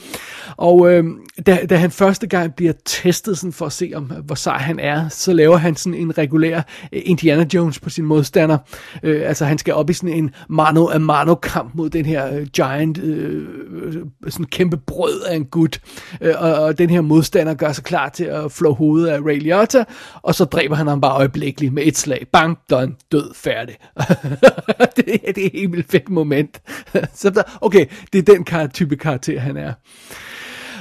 Og 0.56 0.92
øh, 0.92 1.04
da, 1.46 1.66
da 1.70 1.76
han 1.76 1.90
første 1.90 2.26
gang 2.26 2.54
bliver 2.54 2.72
testet 2.84 3.38
sådan 3.38 3.52
for 3.52 3.66
at 3.66 3.72
se, 3.72 3.92
om 3.94 4.04
hvor 4.04 4.34
sej 4.34 4.58
han 4.58 4.78
er, 4.78 5.08
så 5.08 5.32
laver 5.32 5.56
han 5.56 5.76
sådan 5.76 5.98
en 5.98 6.18
regulær 6.18 6.62
øh, 6.92 7.02
Indiana 7.04 7.46
Jones 7.54 7.78
på 7.78 7.90
sin 7.90 8.04
modstander. 8.04 8.58
Øh, 9.02 9.22
altså 9.28 9.44
han 9.44 9.58
skal 9.58 9.74
op 9.74 9.90
i 9.90 9.92
sådan 9.92 10.14
en 10.14 10.30
mano 10.48 10.88
a 10.88 10.98
mano 10.98 11.34
kamp 11.34 11.74
mod 11.74 11.90
den 11.90 12.06
her 12.06 12.34
øh, 12.34 12.46
giant, 12.46 12.98
øh, 12.98 13.48
øh 13.72 13.94
sådan 14.28 14.46
kæmpe 14.46 14.76
brød 14.76 15.20
af 15.22 15.36
en 15.36 15.44
gut. 15.44 15.80
Øh, 16.20 16.34
og, 16.38 16.54
og 16.54 16.78
den 16.78 16.90
her 16.90 17.00
modstander 17.00 17.54
gør 17.54 17.72
sig 17.72 17.84
klar 17.84 18.08
til 18.08 18.24
at 18.24 18.52
flå 18.52 18.74
hovedet 18.74 19.08
af 19.08 19.20
Ray 19.20 19.38
Liotta, 19.38 19.84
og 20.22 20.34
så 20.34 20.44
dræber 20.44 20.76
han 20.76 20.86
ham 20.86 21.00
bare 21.00 21.16
øjeblikkeligt 21.16 21.72
med 21.72 21.82
et 21.86 21.98
slag. 21.98 22.26
Bang, 22.32 22.58
done, 22.70 22.94
død, 23.12 23.34
færdig. 23.34 23.76
det, 24.96 25.06
det 25.06 25.14
er 25.14 25.30
et 25.44 25.50
helt 25.52 25.72
vildt 25.72 25.90
fedt 25.90 26.08
moment. 26.08 26.62
så 27.14 27.30
der, 27.30 27.42
okay, 27.60 27.86
det 28.12 28.18
er 28.18 28.34
den 28.34 28.44
kar- 28.44 28.66
type 28.66 28.96
karakter, 28.96 29.40
han 29.40 29.56
er. 29.56 29.72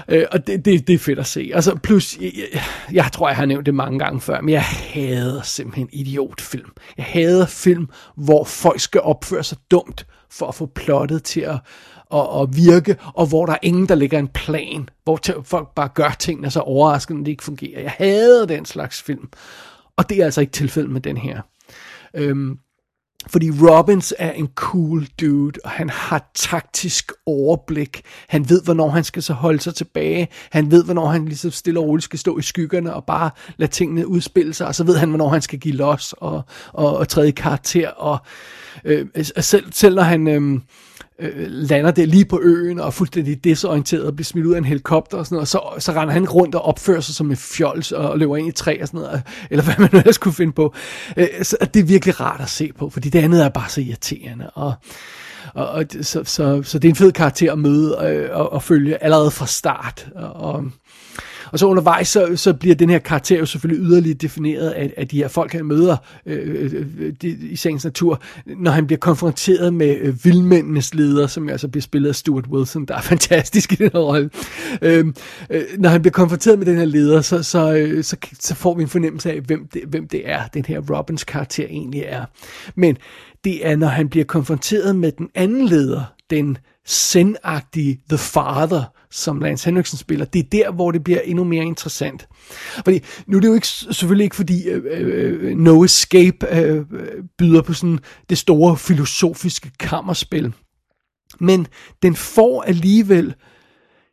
Øh, 0.09 0.25
og 0.31 0.47
det, 0.47 0.65
det, 0.65 0.87
det 0.87 0.93
er 0.93 0.99
fedt 0.99 1.19
at 1.19 1.25
se. 1.25 1.51
Altså, 1.53 1.75
plus, 1.75 2.17
jeg, 2.17 2.31
jeg, 2.53 2.61
jeg 2.91 3.09
tror, 3.13 3.27
jeg 3.27 3.37
har 3.37 3.45
nævnt 3.45 3.65
det 3.65 3.75
mange 3.75 3.99
gange 3.99 4.21
før, 4.21 4.41
men 4.41 4.49
jeg 4.49 4.63
hader 4.63 5.41
simpelthen 5.41 5.89
idiotfilm. 5.93 6.69
Jeg 6.97 7.05
hader 7.05 7.45
film, 7.45 7.87
hvor 8.15 8.43
folk 8.43 8.79
skal 8.79 9.01
opføre 9.01 9.43
sig 9.43 9.57
dumt 9.71 10.05
for 10.31 10.47
at 10.47 10.55
få 10.55 10.65
plottet 10.75 11.23
til 11.23 11.41
at, 11.41 11.55
at, 12.13 12.41
at 12.41 12.55
virke, 12.55 12.97
og 13.13 13.25
hvor 13.27 13.45
der 13.45 13.53
er 13.53 13.59
ingen, 13.61 13.89
der 13.89 13.95
lægger 13.95 14.19
en 14.19 14.27
plan, 14.27 14.89
hvor 15.03 15.19
folk 15.43 15.67
bare 15.75 15.89
gør 15.93 16.15
tingene 16.19 16.51
så 16.51 16.59
overraskende, 16.59 17.25
det 17.25 17.31
ikke 17.31 17.43
fungerer. 17.43 17.81
Jeg 17.81 17.91
hader 17.97 18.45
den 18.45 18.65
slags 18.65 19.01
film. 19.01 19.29
Og 19.97 20.09
det 20.09 20.17
er 20.17 20.25
altså 20.25 20.41
ikke 20.41 20.53
tilfældet 20.53 20.91
med 20.91 21.01
den 21.01 21.17
her. 21.17 21.41
Øhm, 22.13 22.57
fordi 23.27 23.51
Robbins 23.51 24.13
er 24.17 24.31
en 24.31 24.47
cool 24.55 25.07
dude, 25.21 25.59
og 25.63 25.69
han 25.69 25.89
har 25.89 26.31
taktisk 26.35 27.11
overblik. 27.25 28.01
Han 28.27 28.49
ved, 28.49 28.63
hvornår 28.63 28.89
han 28.89 29.03
skal 29.03 29.23
så 29.23 29.33
holde 29.33 29.59
sig 29.59 29.75
tilbage. 29.75 30.27
Han 30.51 30.71
ved, 30.71 30.83
hvornår 30.83 31.07
han 31.07 31.25
ligesom 31.25 31.51
stille 31.51 31.79
og 31.79 31.85
roligt 31.85 32.03
skal 32.03 32.19
stå 32.19 32.37
i 32.37 32.41
skyggerne 32.41 32.93
og 32.93 33.05
bare 33.05 33.29
lade 33.57 33.71
tingene 33.71 34.07
udspille 34.07 34.53
sig. 34.53 34.67
Og 34.67 34.75
så 34.75 34.83
ved 34.83 34.97
han, 34.97 35.09
hvornår 35.09 35.29
han 35.29 35.41
skal 35.41 35.59
give 35.59 35.75
los 35.75 36.13
og, 36.17 36.41
og, 36.73 36.97
og 36.97 37.07
træde 37.07 37.27
i 37.27 37.31
karakter. 37.31 37.89
Og 37.89 38.17
øh, 38.85 39.07
selv, 39.39 39.73
selv 39.73 39.95
når 39.95 40.03
han... 40.03 40.27
Øh, 40.27 40.59
øh, 41.19 41.45
lander 41.47 41.91
der 41.91 42.05
lige 42.05 42.25
på 42.25 42.39
øen 42.43 42.79
og 42.79 42.87
er 42.87 42.91
fuldstændig 42.91 43.43
desorienteret 43.43 44.03
og 44.05 44.15
bliver 44.15 44.25
smidt 44.25 44.45
ud 44.45 44.53
af 44.53 44.57
en 44.57 44.65
helikopter 44.65 45.17
og 45.17 45.25
sådan 45.25 45.35
noget, 45.35 45.41
og 45.41 45.47
så, 45.47 45.85
så 45.85 45.91
render 45.91 46.13
han 46.13 46.29
rundt 46.29 46.55
og 46.55 46.61
opfører 46.61 47.01
sig 47.01 47.15
som 47.15 47.31
en 47.31 47.37
fjols 47.37 47.91
og 47.91 48.19
løber 48.19 48.37
ind 48.37 48.47
i 48.47 48.51
træ 48.51 48.77
og 48.81 48.87
sådan 48.87 48.99
noget, 48.99 49.21
eller 49.51 49.63
hvad 49.63 49.75
man 49.79 49.89
nu 49.91 49.99
ellers 49.99 50.17
kunne 50.17 50.33
finde 50.33 50.53
på. 50.53 50.73
Øh, 51.17 51.27
så 51.41 51.57
det 51.73 51.79
er 51.79 51.83
virkelig 51.83 52.19
rart 52.19 52.41
at 52.41 52.49
se 52.49 52.71
på, 52.79 52.89
fordi 52.89 53.09
det 53.09 53.19
andet 53.19 53.45
er 53.45 53.49
bare 53.49 53.69
så 53.69 53.81
irriterende, 53.81 54.49
og 54.49 54.73
og, 55.53 55.69
og 55.69 55.85
så, 56.01 56.23
så, 56.23 56.63
så 56.63 56.79
det 56.79 56.87
er 56.87 56.89
en 56.89 56.95
fed 56.95 57.11
karakter 57.11 57.51
at 57.51 57.59
møde 57.59 57.97
øh, 58.03 58.29
og, 58.31 58.53
og 58.53 58.63
følge 58.63 59.03
allerede 59.03 59.31
fra 59.31 59.47
start. 59.47 60.07
Og, 60.15 60.33
og, 60.33 60.65
og 61.51 61.59
så 61.59 61.65
undervejs, 61.65 62.07
så, 62.07 62.35
så 62.35 62.53
bliver 62.53 62.75
den 62.75 62.89
her 62.89 62.99
karakter 62.99 63.39
jo 63.39 63.45
selvfølgelig 63.45 63.85
yderligere 63.85 64.17
defineret 64.17 64.69
af, 64.69 64.93
af 64.97 65.07
de 65.07 65.17
her 65.17 65.27
folk, 65.27 65.53
han 65.53 65.65
møder 65.65 65.97
øh, 66.25 66.63
øh, 66.63 66.85
øh 66.99 67.13
de, 67.21 67.27
i 67.27 67.55
sagens 67.55 67.83
natur, 67.83 68.21
når 68.45 68.71
han 68.71 68.87
bliver 68.87 68.99
konfronteret 68.99 69.73
med 69.73 69.97
øh, 70.01 70.25
vildmændenes 70.25 70.93
leder, 70.93 71.27
som 71.27 71.49
altså 71.49 71.67
bliver 71.67 71.81
spillet 71.81 72.09
af 72.09 72.15
Stuart 72.15 72.47
Wilson, 72.47 72.85
der 72.85 72.95
er 72.95 73.01
fantastisk 73.13 73.71
i 73.71 73.75
den 73.75 73.89
her 73.93 73.99
rolle. 73.99 74.29
Øh, 74.81 75.05
øh, 75.49 75.63
når 75.77 75.89
han 75.89 76.01
bliver 76.01 76.11
konfronteret 76.11 76.57
med 76.59 76.65
den 76.65 76.77
her 76.77 76.85
leder, 76.85 77.21
så, 77.21 77.43
så, 77.43 77.73
øh, 77.73 78.03
så, 78.03 78.17
så 78.39 78.55
får 78.55 78.75
vi 78.75 78.81
en 78.81 78.89
fornemmelse 78.89 79.31
af, 79.31 79.39
hvem 79.41 79.67
det, 79.73 79.81
hvem 79.87 80.07
det 80.07 80.29
er, 80.29 80.47
den 80.53 80.65
her 80.65 80.81
Robins 80.97 81.23
karakter 81.23 81.65
egentlig 81.69 82.03
er. 82.07 82.25
Men 82.75 82.97
det 83.43 83.67
er, 83.67 83.75
når 83.75 83.87
han 83.87 84.09
bliver 84.09 84.25
konfronteret 84.25 84.95
med 84.95 85.11
den 85.11 85.29
anden 85.35 85.65
leder, 85.65 86.03
den 86.29 86.57
sendagtige 86.85 88.01
The 88.09 88.17
Father, 88.17 88.83
som 89.11 89.39
Lance 89.39 89.65
Henriksen 89.65 89.97
spiller, 89.97 90.25
det 90.25 90.39
er 90.39 90.49
der, 90.51 90.71
hvor 90.71 90.91
det 90.91 91.03
bliver 91.03 91.19
endnu 91.21 91.43
mere 91.43 91.63
interessant. 91.65 92.27
Fordi 92.85 92.99
nu 93.27 93.37
er 93.37 93.41
det 93.41 93.47
jo 93.47 93.53
ikke, 93.53 93.67
selvfølgelig 93.67 94.23
ikke, 94.23 94.35
fordi 94.35 94.69
øh, 94.69 94.81
øh, 94.85 95.57
No 95.57 95.83
Escape 95.83 96.57
øh, 96.57 96.77
øh, 96.77 97.23
byder 97.37 97.61
på 97.61 97.73
sådan 97.73 97.99
det 98.29 98.37
store 98.37 98.77
filosofiske 98.77 99.71
kammerspil. 99.79 100.53
Men 101.39 101.67
den 102.01 102.15
får 102.15 102.61
alligevel 102.61 103.35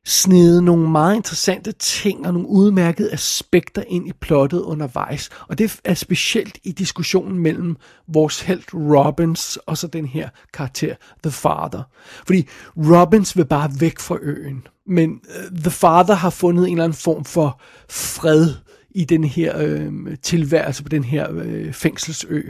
snede 0.07 0.63
nogle 0.63 0.91
meget 0.91 1.17
interessante 1.17 1.73
ting 1.73 2.27
og 2.27 2.33
nogle 2.33 2.49
udmærkede 2.49 3.13
aspekter 3.13 3.83
ind 3.89 4.09
i 4.09 4.13
plottet 4.13 4.61
undervejs. 4.61 5.31
Og 5.49 5.59
det 5.59 5.81
er 5.85 5.95
specielt 5.95 6.59
i 6.65 6.73
diskussionen 6.73 7.39
mellem 7.39 7.77
vores 8.09 8.41
held 8.41 8.75
Robbins 8.75 9.59
og 9.67 9.79
så 9.79 9.87
den 9.87 10.07
her 10.07 10.29
karakter, 10.53 10.95
The 11.23 11.31
Father. 11.31 11.83
Fordi 12.27 12.49
Robbins 12.77 13.37
vil 13.37 13.45
bare 13.45 13.71
væk 13.81 13.99
fra 13.99 14.19
øen, 14.23 14.67
men 14.87 15.11
uh, 15.11 15.59
The 15.59 15.71
Father 15.71 16.15
har 16.15 16.31
fundet 16.31 16.67
en 16.67 16.73
eller 16.73 16.85
anden 16.85 16.99
form 16.99 17.25
for 17.25 17.61
fred 17.91 18.49
i 18.91 19.05
den 19.05 19.25
her 19.25 19.59
øh, 19.59 19.93
tilværelse 20.23 20.83
på 20.83 20.89
den 20.89 21.05
her 21.05 21.33
øh, 21.33 21.73
fængselsø. 21.73 22.43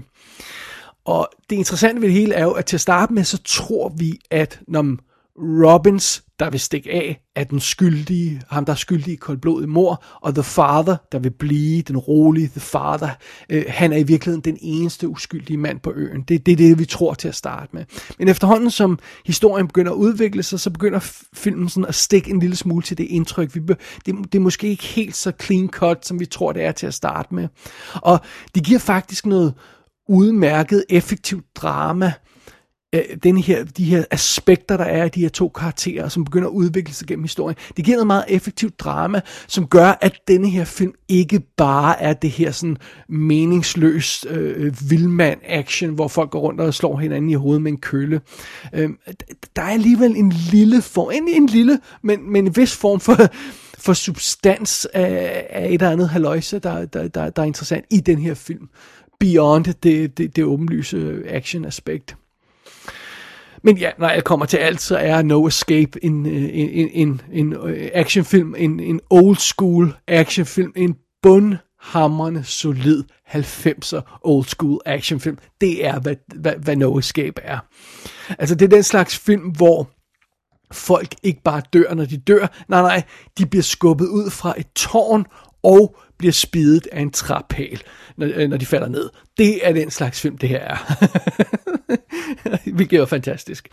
Og 1.05 1.29
det 1.51 1.57
interessante 1.57 2.01
ved 2.01 2.09
det 2.09 2.17
hele 2.17 2.35
er 2.35 2.45
jo, 2.45 2.53
at 2.53 2.67
til 2.67 2.77
at 2.77 2.81
starte 2.81 3.13
med, 3.13 3.25
så 3.25 3.43
tror 3.45 3.89
vi, 3.89 4.21
at 4.31 4.61
når 4.69 4.97
Robbins 5.39 6.26
der 6.39 6.51
vil 6.51 6.61
stikke 6.61 6.91
af, 6.91 7.21
er 7.37 7.45
den 7.45 7.61
skyldige, 7.61 8.43
ham 8.49 8.65
der 8.65 8.73
er 8.73 8.77
skyldig 8.77 9.13
i 9.13 9.17
koldblodig 9.17 9.69
mor, 9.69 10.05
og 10.23 10.35
The 10.35 10.43
Father, 10.43 10.97
der 11.13 11.19
vil 11.19 11.31
blive 11.31 11.83
den 11.83 11.97
rolige 11.97 12.49
The 12.49 12.61
Father, 12.61 13.09
øh, 13.51 13.65
han 13.69 13.93
er 13.93 13.97
i 13.97 14.03
virkeligheden 14.03 14.45
den 14.45 14.59
eneste 14.61 15.09
uskyldige 15.09 15.57
mand 15.57 15.81
på 15.81 15.93
øen. 15.97 16.23
Det, 16.23 16.47
det 16.47 16.53
er 16.53 16.57
det, 16.57 16.79
vi 16.79 16.85
tror 16.85 17.15
til 17.15 17.29
at 17.29 17.35
starte 17.35 17.69
med. 17.73 17.85
Men 18.19 18.29
efterhånden 18.29 18.71
som 18.71 18.99
historien 19.27 19.67
begynder 19.67 19.93
at 19.93 19.97
udvikle 19.97 20.43
sig, 20.43 20.61
så 20.61 20.71
begynder 20.71 20.99
filmen 21.35 21.69
sådan 21.69 21.89
at 21.89 21.95
stikke 21.95 22.31
en 22.31 22.41
lille 22.41 22.57
smule 22.57 22.83
til 22.83 22.99
det 22.99 23.05
indtryk. 23.05 23.55
Vi, 23.55 23.61
det, 23.61 23.77
det 24.07 24.35
er 24.35 24.41
måske 24.41 24.69
ikke 24.69 24.85
helt 24.85 25.17
så 25.17 25.33
clean 25.43 25.69
cut, 25.69 26.07
som 26.07 26.21
vi 26.21 26.27
tror, 26.27 26.53
det 26.53 26.65
er 26.65 26.73
til 26.73 26.87
at 26.87 26.95
starte 26.95 27.35
med. 27.35 27.49
Og 27.95 28.21
det 28.55 28.65
giver 28.65 28.79
faktisk 28.79 29.27
noget 29.27 29.55
udmærket, 30.09 30.85
effektivt 30.89 31.45
drama, 31.57 32.13
øh, 32.95 33.03
den 33.23 33.39
her, 33.39 33.65
de 33.65 33.85
her 33.85 34.05
aspekter, 34.11 34.77
der 34.77 34.85
er 34.85 35.05
i 35.05 35.09
de 35.09 35.21
her 35.21 35.29
to 35.29 35.49
karakterer, 35.49 36.09
som 36.09 36.25
begynder 36.25 36.49
at 36.49 36.53
udvikle 36.53 36.95
sig 36.95 37.07
gennem 37.09 37.25
historien. 37.25 37.57
Det 37.77 37.85
giver 37.85 37.97
noget 37.97 38.07
meget 38.07 38.25
effektivt 38.29 38.81
drama, 38.81 39.21
som 39.49 39.67
gør, 39.67 39.99
at 40.01 40.19
denne 40.29 40.51
her 40.51 40.65
film 40.65 40.93
ikke 41.09 41.41
bare 41.57 42.03
er 42.03 42.13
det 42.13 42.31
her 42.31 42.51
sådan 42.51 42.77
meningsløst 43.09 44.27
øh, 44.27 44.75
vildmand-action, 44.91 45.91
hvor 45.95 46.09
folk 46.09 46.31
går 46.31 46.41
rundt 46.41 46.61
og 46.61 46.75
slår 46.75 46.97
hinanden 46.97 47.31
i 47.31 47.35
hovedet 47.35 47.63
med 47.63 47.73
en 47.73 47.81
kølle. 47.81 48.21
Øh, 48.73 48.91
der 49.57 49.63
er 49.63 49.71
alligevel 49.71 50.17
en 50.17 50.33
lille 50.33 50.83
form, 50.83 51.11
en, 51.15 51.29
en 51.29 51.47
lille, 51.47 51.81
men, 52.03 52.33
men 52.33 52.47
en 52.47 52.57
vis 52.57 52.77
form 52.77 53.01
for 53.01 53.17
for 53.79 53.93
substans 53.93 54.87
af, 54.95 55.47
af 55.51 55.67
et 55.67 55.73
eller 55.73 55.91
andet 55.91 56.09
haløjse, 56.09 56.59
der, 56.59 56.85
der, 56.85 57.09
der, 57.09 57.31
der 57.31 57.43
er 57.43 57.47
interessant 57.47 57.85
i 57.91 58.01
den 58.01 58.19
her 58.19 58.35
film. 58.35 58.69
Beyond 59.21 59.65
det, 59.65 60.19
det, 60.19 60.37
det 60.37 60.45
åbenlyse 60.45 61.23
action-aspekt. 61.29 62.17
Men 63.67 63.79
ja, 63.79 63.91
når 63.99 64.11
jeg 64.11 64.25
kommer 64.25 64.47
til 64.47 64.57
alt, 64.57 64.81
så 64.81 64.97
er 64.97 65.23
No 65.23 65.47
Escape 65.47 66.05
en, 66.05 66.27
øh, 66.27 66.33
en, 66.33 66.71
en, 66.71 66.91
en, 66.93 67.21
en 67.33 67.53
øh, 67.53 67.91
actionfilm, 67.95 68.55
en, 68.59 68.81
en 68.81 69.01
old 69.11 69.37
school 69.37 69.97
actionfilm, 70.07 70.73
en 70.77 70.97
bundhammerende 71.23 72.45
solid 72.45 73.05
90'er 73.29 74.21
old 74.25 74.45
school 74.45 74.81
actionfilm. 74.87 75.39
Det 75.61 75.87
er, 75.87 76.01
hvad, 76.01 76.17
hvad, 76.35 76.53
hvad 76.53 76.77
No 76.77 76.99
Escape 76.99 77.43
er. 77.43 77.59
Altså, 78.39 78.55
det 78.55 78.65
er 78.65 78.77
den 78.77 78.83
slags 78.83 79.19
film, 79.19 79.51
hvor 79.51 79.91
folk 80.73 81.15
ikke 81.23 81.43
bare 81.43 81.63
dør, 81.73 81.95
når 81.95 82.05
de 82.05 82.17
dør. 82.17 82.65
Nej, 82.69 82.83
nej, 82.83 83.03
de 83.39 83.47
bliver 83.47 83.63
skubbet 83.63 84.07
ud 84.07 84.31
fra 84.31 84.55
et 84.59 84.67
tårn 84.75 85.27
og 85.63 85.97
bliver 86.19 86.33
spidet 86.33 86.87
af 86.93 87.01
en 87.01 87.11
traphæl, 87.11 87.83
når, 88.17 88.31
øh, 88.35 88.49
når 88.49 88.57
de 88.57 88.67
falder 88.67 88.89
ned. 88.89 89.11
Det 89.37 89.67
er 89.67 89.73
den 89.73 89.91
slags 89.91 90.21
film, 90.21 90.39
det 90.39 90.49
her 90.49 90.59
er. 90.59 90.77
Hvilket 92.77 93.01
er 93.01 93.07
fantastisk. 93.07 93.69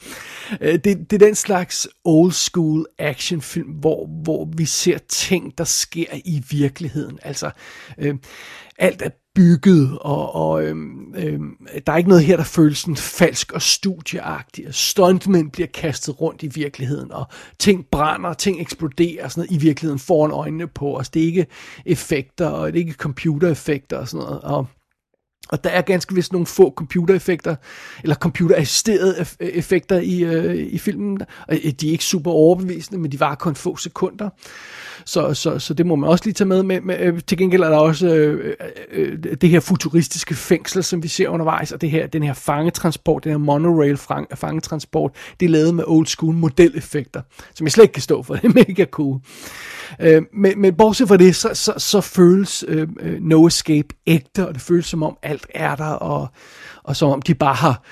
Øh, 0.61 0.73
det, 0.73 0.83
det 0.83 1.13
er 1.13 1.25
den 1.25 1.35
slags 1.35 1.87
old 2.05 2.31
school 2.31 2.85
actionfilm, 2.99 3.69
hvor, 3.69 4.07
hvor 4.23 4.49
vi 4.57 4.65
ser 4.65 4.97
ting, 4.97 5.57
der 5.57 5.63
sker 5.63 6.05
i 6.25 6.43
virkeligheden. 6.49 7.19
Altså, 7.21 7.51
øh, 7.97 8.15
alt 8.77 9.01
er 9.01 9.09
bygget, 9.35 9.97
og, 10.01 10.35
og 10.35 10.63
øhm, 10.63 11.13
øhm, 11.17 11.57
der 11.87 11.93
er 11.93 11.97
ikke 11.97 12.09
noget 12.09 12.25
her, 12.25 12.37
der 12.37 12.43
føles 12.43 12.77
sådan 12.77 12.95
falsk 12.95 13.51
og 13.51 13.61
studieagtigt. 13.61 14.75
Stuntmænd 14.75 15.51
bliver 15.51 15.67
kastet 15.67 16.21
rundt 16.21 16.43
i 16.43 16.47
virkeligheden, 16.47 17.11
og 17.11 17.25
ting 17.59 17.85
brænder, 17.91 18.33
ting 18.33 18.61
eksploderer 18.61 19.27
sådan 19.27 19.41
noget, 19.41 19.61
i 19.61 19.65
virkeligheden 19.65 19.99
foran 19.99 20.31
øjnene 20.31 20.67
på 20.67 20.97
os. 20.97 21.09
Det 21.09 21.21
er 21.21 21.25
ikke 21.25 21.47
effekter, 21.85 22.47
og 22.47 22.73
det 22.73 22.79
er 22.79 22.85
ikke 22.85 22.93
computereffekter 22.93 23.97
og 23.97 24.07
sådan 24.07 24.25
noget. 24.25 24.41
Og 24.41 24.67
og 25.49 25.63
der 25.63 25.69
er 25.69 25.81
ganske 25.81 26.15
vist 26.15 26.31
nogle 26.31 26.45
få 26.45 26.73
computereffekter, 26.75 27.55
eller 28.03 28.15
computerassisterede 28.15 29.25
effekter 29.39 29.99
i, 29.99 30.23
øh, 30.23 30.55
i 30.55 30.77
filmen. 30.77 31.21
Og 31.47 31.55
de 31.81 31.87
er 31.87 31.91
ikke 31.91 32.03
super 32.03 32.31
overbevisende, 32.31 33.01
men 33.01 33.11
de 33.11 33.19
var 33.19 33.35
kun 33.35 33.55
få 33.55 33.75
sekunder. 33.75 34.29
Så, 35.05 35.33
så, 35.33 35.59
så 35.59 35.73
det 35.73 35.85
må 35.85 35.95
man 35.95 36.09
også 36.09 36.25
lige 36.25 36.33
tage 36.33 36.47
med. 36.47 36.63
med, 36.63 36.81
men 36.81 36.97
øh, 36.99 37.21
til 37.27 37.37
gengæld 37.37 37.63
er 37.63 37.69
der 37.69 37.77
også 37.77 38.07
øh, 38.07 38.55
øh, 38.91 39.11
øh, 39.13 39.35
det 39.41 39.49
her 39.49 39.59
futuristiske 39.59 40.35
fængsel, 40.35 40.83
som 40.83 41.03
vi 41.03 41.07
ser 41.07 41.29
undervejs, 41.29 41.71
og 41.71 41.81
det 41.81 41.91
her, 41.91 42.07
den 42.07 42.23
her 42.23 42.33
fangetransport, 42.33 43.23
den 43.23 43.31
her 43.31 43.37
monorail 43.37 43.97
fangetransport, 44.35 45.11
det 45.39 45.45
er 45.45 45.49
lavet 45.49 45.75
med 45.75 45.83
old 45.87 46.05
school 46.05 46.35
modeleffekter, 46.35 47.21
som 47.53 47.65
jeg 47.65 47.71
slet 47.71 47.83
ikke 47.83 47.93
kan 47.93 48.01
stå 48.01 48.23
for. 48.23 48.35
Det 48.43 48.45
er 48.45 48.65
mega 48.67 48.85
cool. 48.85 49.19
Øh, 49.99 50.21
men, 50.33 50.61
men 50.61 50.75
bortset 50.75 51.07
fra 51.07 51.17
det, 51.17 51.35
så, 51.35 51.49
så, 51.53 51.73
så 51.77 52.01
føles 52.01 52.65
øh, 52.67 52.87
øh, 52.99 53.21
No 53.21 53.47
Escape 53.47 53.87
ægte, 54.07 54.47
og 54.47 54.53
det 54.53 54.61
føles 54.61 54.85
som 54.85 55.03
om 55.03 55.17
alt 55.23 55.47
er 55.55 55.75
der, 55.75 55.85
og, 55.85 56.27
og 56.83 56.95
som 56.95 57.09
om 57.09 57.21
de 57.21 57.35
bare 57.35 57.55
har 57.55 57.83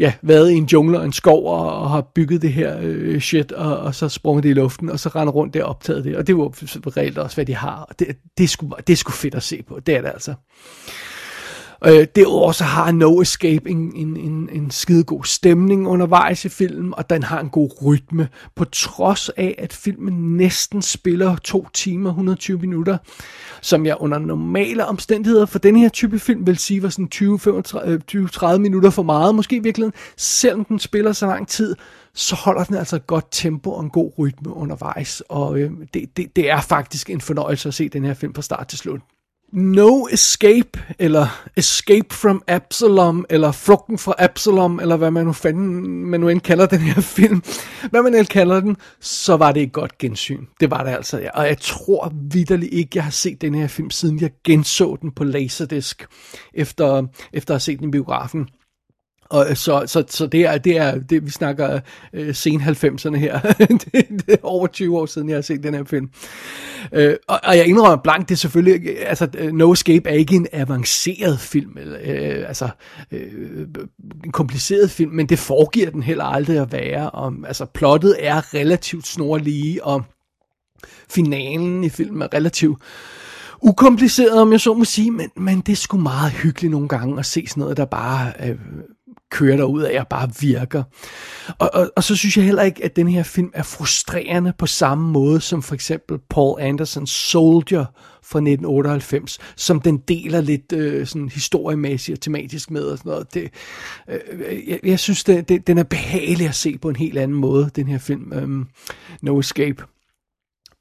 ja, 0.00 0.12
været 0.22 0.50
i 0.50 0.54
en 0.54 0.64
jungle 0.64 0.98
og 0.98 1.04
en 1.04 1.12
skov 1.12 1.46
og, 1.46 1.80
og 1.80 1.90
har 1.90 2.00
bygget 2.14 2.42
det 2.42 2.52
her 2.52 2.78
øh, 2.80 3.20
shit, 3.20 3.52
og, 3.52 3.78
og 3.78 3.94
så 3.94 4.08
sprunget 4.08 4.42
det 4.42 4.50
i 4.50 4.52
luften, 4.52 4.90
og 4.90 5.00
så 5.00 5.08
render 5.08 5.32
rundt 5.32 5.54
der 5.54 5.64
og 5.64 5.70
optaget 5.70 6.04
det. 6.04 6.16
Og 6.16 6.26
det 6.26 6.36
var 6.36 6.96
reelt 6.96 7.18
også, 7.18 7.36
hvad 7.36 7.46
de 7.46 7.54
har. 7.54 7.86
Og 7.88 7.98
det, 7.98 8.08
det, 8.38 8.44
er 8.44 8.48
sgu, 8.48 8.70
det 8.86 8.92
er 8.92 8.96
sgu 8.96 9.12
fedt 9.12 9.34
at 9.34 9.42
se 9.42 9.62
på. 9.62 9.80
Det 9.86 9.96
er 9.96 10.00
det 10.00 10.08
altså. 10.08 10.34
Øh, 11.86 12.06
derudover 12.16 12.52
så 12.52 12.64
har 12.64 12.92
No 12.92 13.20
Escape 13.20 13.70
en, 13.70 13.92
en, 13.96 14.16
en, 14.16 14.48
en 14.52 14.70
skide 14.70 15.04
god 15.04 15.24
stemning 15.24 15.88
undervejs 15.88 16.44
i 16.44 16.48
filmen, 16.48 16.94
og 16.96 17.10
den 17.10 17.22
har 17.22 17.40
en 17.40 17.48
god 17.48 17.70
rytme, 17.86 18.28
på 18.56 18.64
trods 18.64 19.28
af, 19.28 19.54
at 19.58 19.72
filmen 19.72 20.36
næsten 20.36 20.82
spiller 20.82 21.36
2 21.36 21.68
timer, 21.74 22.10
120 22.10 22.58
minutter, 22.58 22.98
som 23.60 23.86
jeg 23.86 23.96
under 24.00 24.18
normale 24.18 24.86
omstændigheder 24.86 25.46
for 25.46 25.58
den 25.58 25.76
her 25.76 25.88
type 25.88 26.18
film 26.18 26.46
vil 26.46 26.58
sige 26.58 26.82
var 26.82 26.88
sådan 26.88 27.08
20-30 28.44 28.54
øh, 28.54 28.60
minutter 28.60 28.90
for 28.90 29.02
meget, 29.02 29.34
måske 29.34 29.56
i 29.56 29.58
virkeligheden, 29.58 29.94
selvom 30.16 30.64
den 30.64 30.78
spiller 30.78 31.12
så 31.12 31.26
lang 31.26 31.48
tid, 31.48 31.76
så 32.14 32.36
holder 32.36 32.64
den 32.64 32.76
altså 32.76 32.96
et 32.96 33.06
godt 33.06 33.26
tempo 33.30 33.70
og 33.70 33.82
en 33.82 33.90
god 33.90 34.12
rytme 34.18 34.54
undervejs, 34.54 35.22
og 35.28 35.58
øh, 35.58 35.70
det, 35.94 36.16
det, 36.16 36.36
det 36.36 36.50
er 36.50 36.60
faktisk 36.60 37.10
en 37.10 37.20
fornøjelse 37.20 37.68
at 37.68 37.74
se 37.74 37.88
den 37.88 38.04
her 38.04 38.14
film 38.14 38.34
fra 38.34 38.42
start 38.42 38.68
til 38.68 38.78
slut. 38.78 39.00
No 39.52 40.06
Escape, 40.12 40.80
eller 40.98 41.46
Escape 41.56 42.14
from 42.14 42.42
Absalom, 42.46 43.24
eller 43.30 43.52
Flugten 43.52 43.98
fra 43.98 44.14
Absalom, 44.18 44.80
eller 44.80 44.96
hvad 44.96 45.10
man 45.10 45.26
nu 45.26 45.32
fanden, 45.32 46.06
man 46.06 46.20
nu 46.20 46.28
end 46.28 46.40
kalder 46.40 46.66
den 46.66 46.78
her 46.78 47.00
film, 47.18 47.42
hvad 47.90 48.02
man 48.02 48.14
end 48.14 48.26
kalder 48.26 48.60
den, 48.60 48.76
så 49.00 49.36
var 49.36 49.52
det 49.52 49.62
et 49.62 49.72
godt 49.72 49.98
gensyn. 49.98 50.46
Det 50.60 50.70
var 50.70 50.84
det 50.84 50.90
altså, 50.90 51.18
ja. 51.18 51.30
og 51.30 51.46
jeg 51.46 51.58
tror 51.58 52.12
vidderligt 52.32 52.74
ikke, 52.74 52.90
jeg 52.94 53.04
har 53.04 53.10
set 53.10 53.40
den 53.40 53.54
her 53.54 53.66
film, 53.66 53.90
siden 53.90 54.20
jeg 54.20 54.30
genså 54.44 54.96
den 55.02 55.10
på 55.10 55.24
Laserdisc, 55.24 55.98
efter, 56.54 57.06
efter 57.32 57.54
at 57.54 57.56
have 57.56 57.60
set 57.60 57.78
den 57.78 57.88
i 57.88 57.90
biografen. 57.90 58.48
Og 59.30 59.46
øh, 59.50 59.56
så, 59.56 59.82
så, 59.86 60.04
så 60.08 60.26
det 60.26 60.40
er, 60.40 60.58
det 60.58 60.76
er 60.76 60.98
det, 60.98 61.24
vi 61.26 61.30
snakker 61.30 61.80
øh, 62.12 62.34
sen 62.34 62.60
90'erne 62.60 63.16
her. 63.16 63.40
det, 63.84 63.92
det 63.92 64.28
er 64.28 64.36
over 64.42 64.66
20 64.66 64.98
år 64.98 65.06
siden, 65.06 65.28
jeg 65.28 65.36
har 65.36 65.42
set 65.42 65.62
den 65.62 65.74
her 65.74 65.84
film. 65.84 66.10
Øh, 66.92 67.16
og, 67.28 67.40
og 67.44 67.56
jeg 67.56 67.66
indrømmer 67.66 68.02
blankt, 68.02 68.28
det 68.28 68.34
er 68.34 68.38
selvfølgelig, 68.38 69.08
altså 69.08 69.28
øh, 69.38 69.52
No 69.52 69.72
Escape 69.72 70.08
er 70.08 70.14
ikke 70.14 70.34
en 70.34 70.46
avanceret 70.52 71.40
film, 71.40 71.76
eller, 71.78 71.98
øh, 72.02 72.48
altså 72.48 72.68
øh, 73.12 73.66
en 74.24 74.32
kompliceret 74.32 74.90
film, 74.90 75.12
men 75.12 75.26
det 75.26 75.38
foregiver 75.38 75.90
den 75.90 76.02
heller 76.02 76.24
aldrig 76.24 76.58
at 76.58 76.72
være. 76.72 77.10
Og, 77.10 77.34
altså 77.46 77.64
plottet 77.64 78.16
er 78.18 78.54
relativt 78.54 79.06
snorlige, 79.06 79.84
og 79.84 80.02
finalen 81.10 81.84
i 81.84 81.88
filmen 81.88 82.22
er 82.22 82.34
relativt 82.34 82.78
ukompliceret, 83.62 84.40
om 84.40 84.52
jeg 84.52 84.60
så 84.60 84.74
må 84.74 84.84
sige, 84.84 85.10
men, 85.10 85.30
men 85.36 85.60
det 85.60 85.72
er 85.72 85.76
sgu 85.76 85.98
meget 85.98 86.32
hyggeligt 86.32 86.70
nogle 86.70 86.88
gange 86.88 87.18
at 87.18 87.26
se 87.26 87.46
sådan 87.46 87.60
noget, 87.60 87.76
der 87.76 87.84
bare 87.84 88.32
øh, 88.48 88.56
kører 89.30 89.56
der 89.56 89.64
ud 89.64 89.82
af 89.82 90.00
og 90.00 90.08
bare 90.08 90.30
virker. 90.40 90.82
Og, 91.58 91.70
og, 91.74 91.90
og 91.96 92.04
så 92.04 92.16
synes 92.16 92.36
jeg 92.36 92.44
heller 92.44 92.62
ikke, 92.62 92.84
at 92.84 92.96
den 92.96 93.08
her 93.08 93.22
film 93.22 93.50
er 93.54 93.62
frustrerende 93.62 94.52
på 94.58 94.66
samme 94.66 95.10
måde 95.10 95.40
som 95.40 95.62
for 95.62 95.74
eksempel 95.74 96.18
Paul 96.30 96.60
Andersons 96.60 97.10
Soldier 97.10 97.84
fra 98.22 98.38
1998, 98.38 99.38
som 99.56 99.80
den 99.80 99.98
deler 99.98 100.40
lidt 100.40 100.72
øh, 100.72 101.06
sådan 101.06 101.28
historiemæssigt 101.28 102.16
og 102.16 102.20
tematisk 102.20 102.70
med 102.70 102.82
og 102.82 102.98
sådan 102.98 103.10
noget. 103.10 103.34
Det, 103.34 103.50
øh, 104.08 104.68
jeg, 104.68 104.80
jeg 104.84 104.98
synes, 104.98 105.24
det, 105.24 105.48
det, 105.48 105.66
den 105.66 105.78
er 105.78 105.82
behagelig 105.82 106.48
at 106.48 106.54
se 106.54 106.78
på 106.78 106.88
en 106.88 106.96
helt 106.96 107.18
anden 107.18 107.36
måde, 107.36 107.70
den 107.76 107.88
her 107.88 107.98
film, 107.98 108.32
øh, 108.32 108.66
No 109.22 109.38
Escape. 109.38 109.84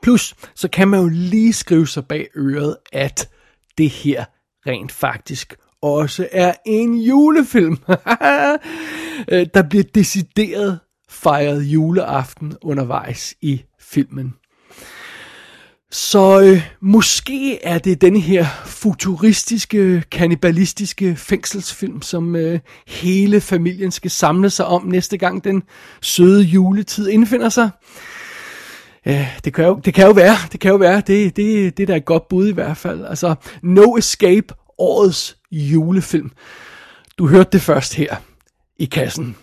Plus, 0.04 0.36
så 0.56 0.68
kan 0.68 0.88
man 0.88 1.00
jo 1.00 1.08
lige 1.08 1.54
skrive 1.54 1.88
sig 1.88 2.06
bag 2.06 2.28
øret, 2.36 2.78
at 2.94 3.30
det 3.78 3.90
her 3.90 4.26
rent 4.68 4.92
faktisk 4.92 5.56
også 5.82 6.28
er 6.32 6.54
en 6.66 6.94
julefilm. 7.02 7.78
Øh, 9.32 9.46
der 9.54 9.62
bliver 9.70 9.84
decideret 9.96 10.80
fejret 11.10 11.62
juleaften 11.62 12.54
undervejs 12.62 13.36
i 13.42 13.64
filmen. 13.80 14.34
Så 15.92 16.42
øh, 16.42 16.62
måske 16.82 17.64
er 17.64 17.78
det 17.78 18.02
den 18.02 18.16
her 18.16 18.46
futuristiske, 18.66 20.04
kannibalistiske 20.12 21.16
fængselsfilm, 21.16 22.02
som 22.02 22.36
øh, 22.36 22.60
hele 22.88 23.42
familien 23.42 23.92
skal 23.92 24.12
samle 24.12 24.50
sig 24.50 24.66
om 24.66 24.86
næste 24.86 25.18
gang 25.18 25.44
den 25.44 25.64
søde 26.02 26.44
juletid 26.44 27.08
indfinder 27.08 27.50
sig. 27.50 27.70
Ja, 29.06 29.28
det 29.44 29.54
kan 29.54 29.66
jo, 29.66 29.82
det 29.86 29.94
kan 29.94 30.06
jo 30.06 30.12
være, 30.12 30.36
det 30.52 30.60
kan 30.60 30.72
jo 30.72 30.78
være, 30.78 31.02
det, 31.08 31.36
det, 31.36 31.78
det 31.78 31.84
er 31.84 31.88
da 31.88 31.96
et 31.96 32.06
godt 32.06 32.28
bud 32.28 32.48
i 32.48 32.54
hvert 32.54 32.78
fald. 32.78 33.06
Altså, 33.06 33.36
No 33.64 33.98
Escape, 33.98 34.54
årets 34.78 35.39
julefilm. 35.52 36.32
Du 37.18 37.28
hørte 37.28 37.50
det 37.52 37.62
først 37.62 37.96
her 37.96 38.16
i 38.78 38.86
kassen. 38.86 39.36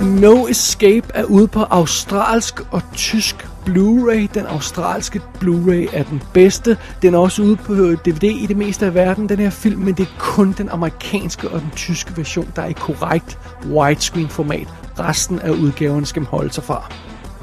No 0.00 0.46
Escape 0.46 1.06
er 1.14 1.24
ude 1.24 1.48
på 1.48 1.62
australsk 1.62 2.72
og 2.72 2.82
tysk 2.94 3.48
Blu-ray. 3.66 4.26
Den 4.34 4.46
australske 4.46 5.20
Blu-ray 5.40 5.96
er 5.96 6.02
den 6.02 6.22
bedste. 6.34 6.78
Den 7.02 7.14
er 7.14 7.18
også 7.18 7.42
ude 7.42 7.56
på 7.56 7.74
DVD 7.74 8.24
i 8.24 8.46
det 8.46 8.56
meste 8.56 8.86
af 8.86 8.94
verden, 8.94 9.28
den 9.28 9.38
her 9.38 9.50
film, 9.50 9.80
men 9.80 9.94
det 9.94 10.02
er 10.02 10.18
kun 10.18 10.54
den 10.58 10.68
amerikanske 10.68 11.48
og 11.48 11.60
den 11.60 11.70
tyske 11.76 12.16
version, 12.16 12.52
der 12.56 12.62
er 12.62 12.68
i 12.68 12.72
korrekt 12.72 13.38
widescreen 13.66 14.28
format. 14.28 14.68
Resten 14.98 15.38
af 15.38 15.50
udgaverne 15.50 16.06
skal 16.06 16.22
man 16.22 16.26
holde 16.26 16.52
sig 16.52 16.64
fra. 16.64 16.92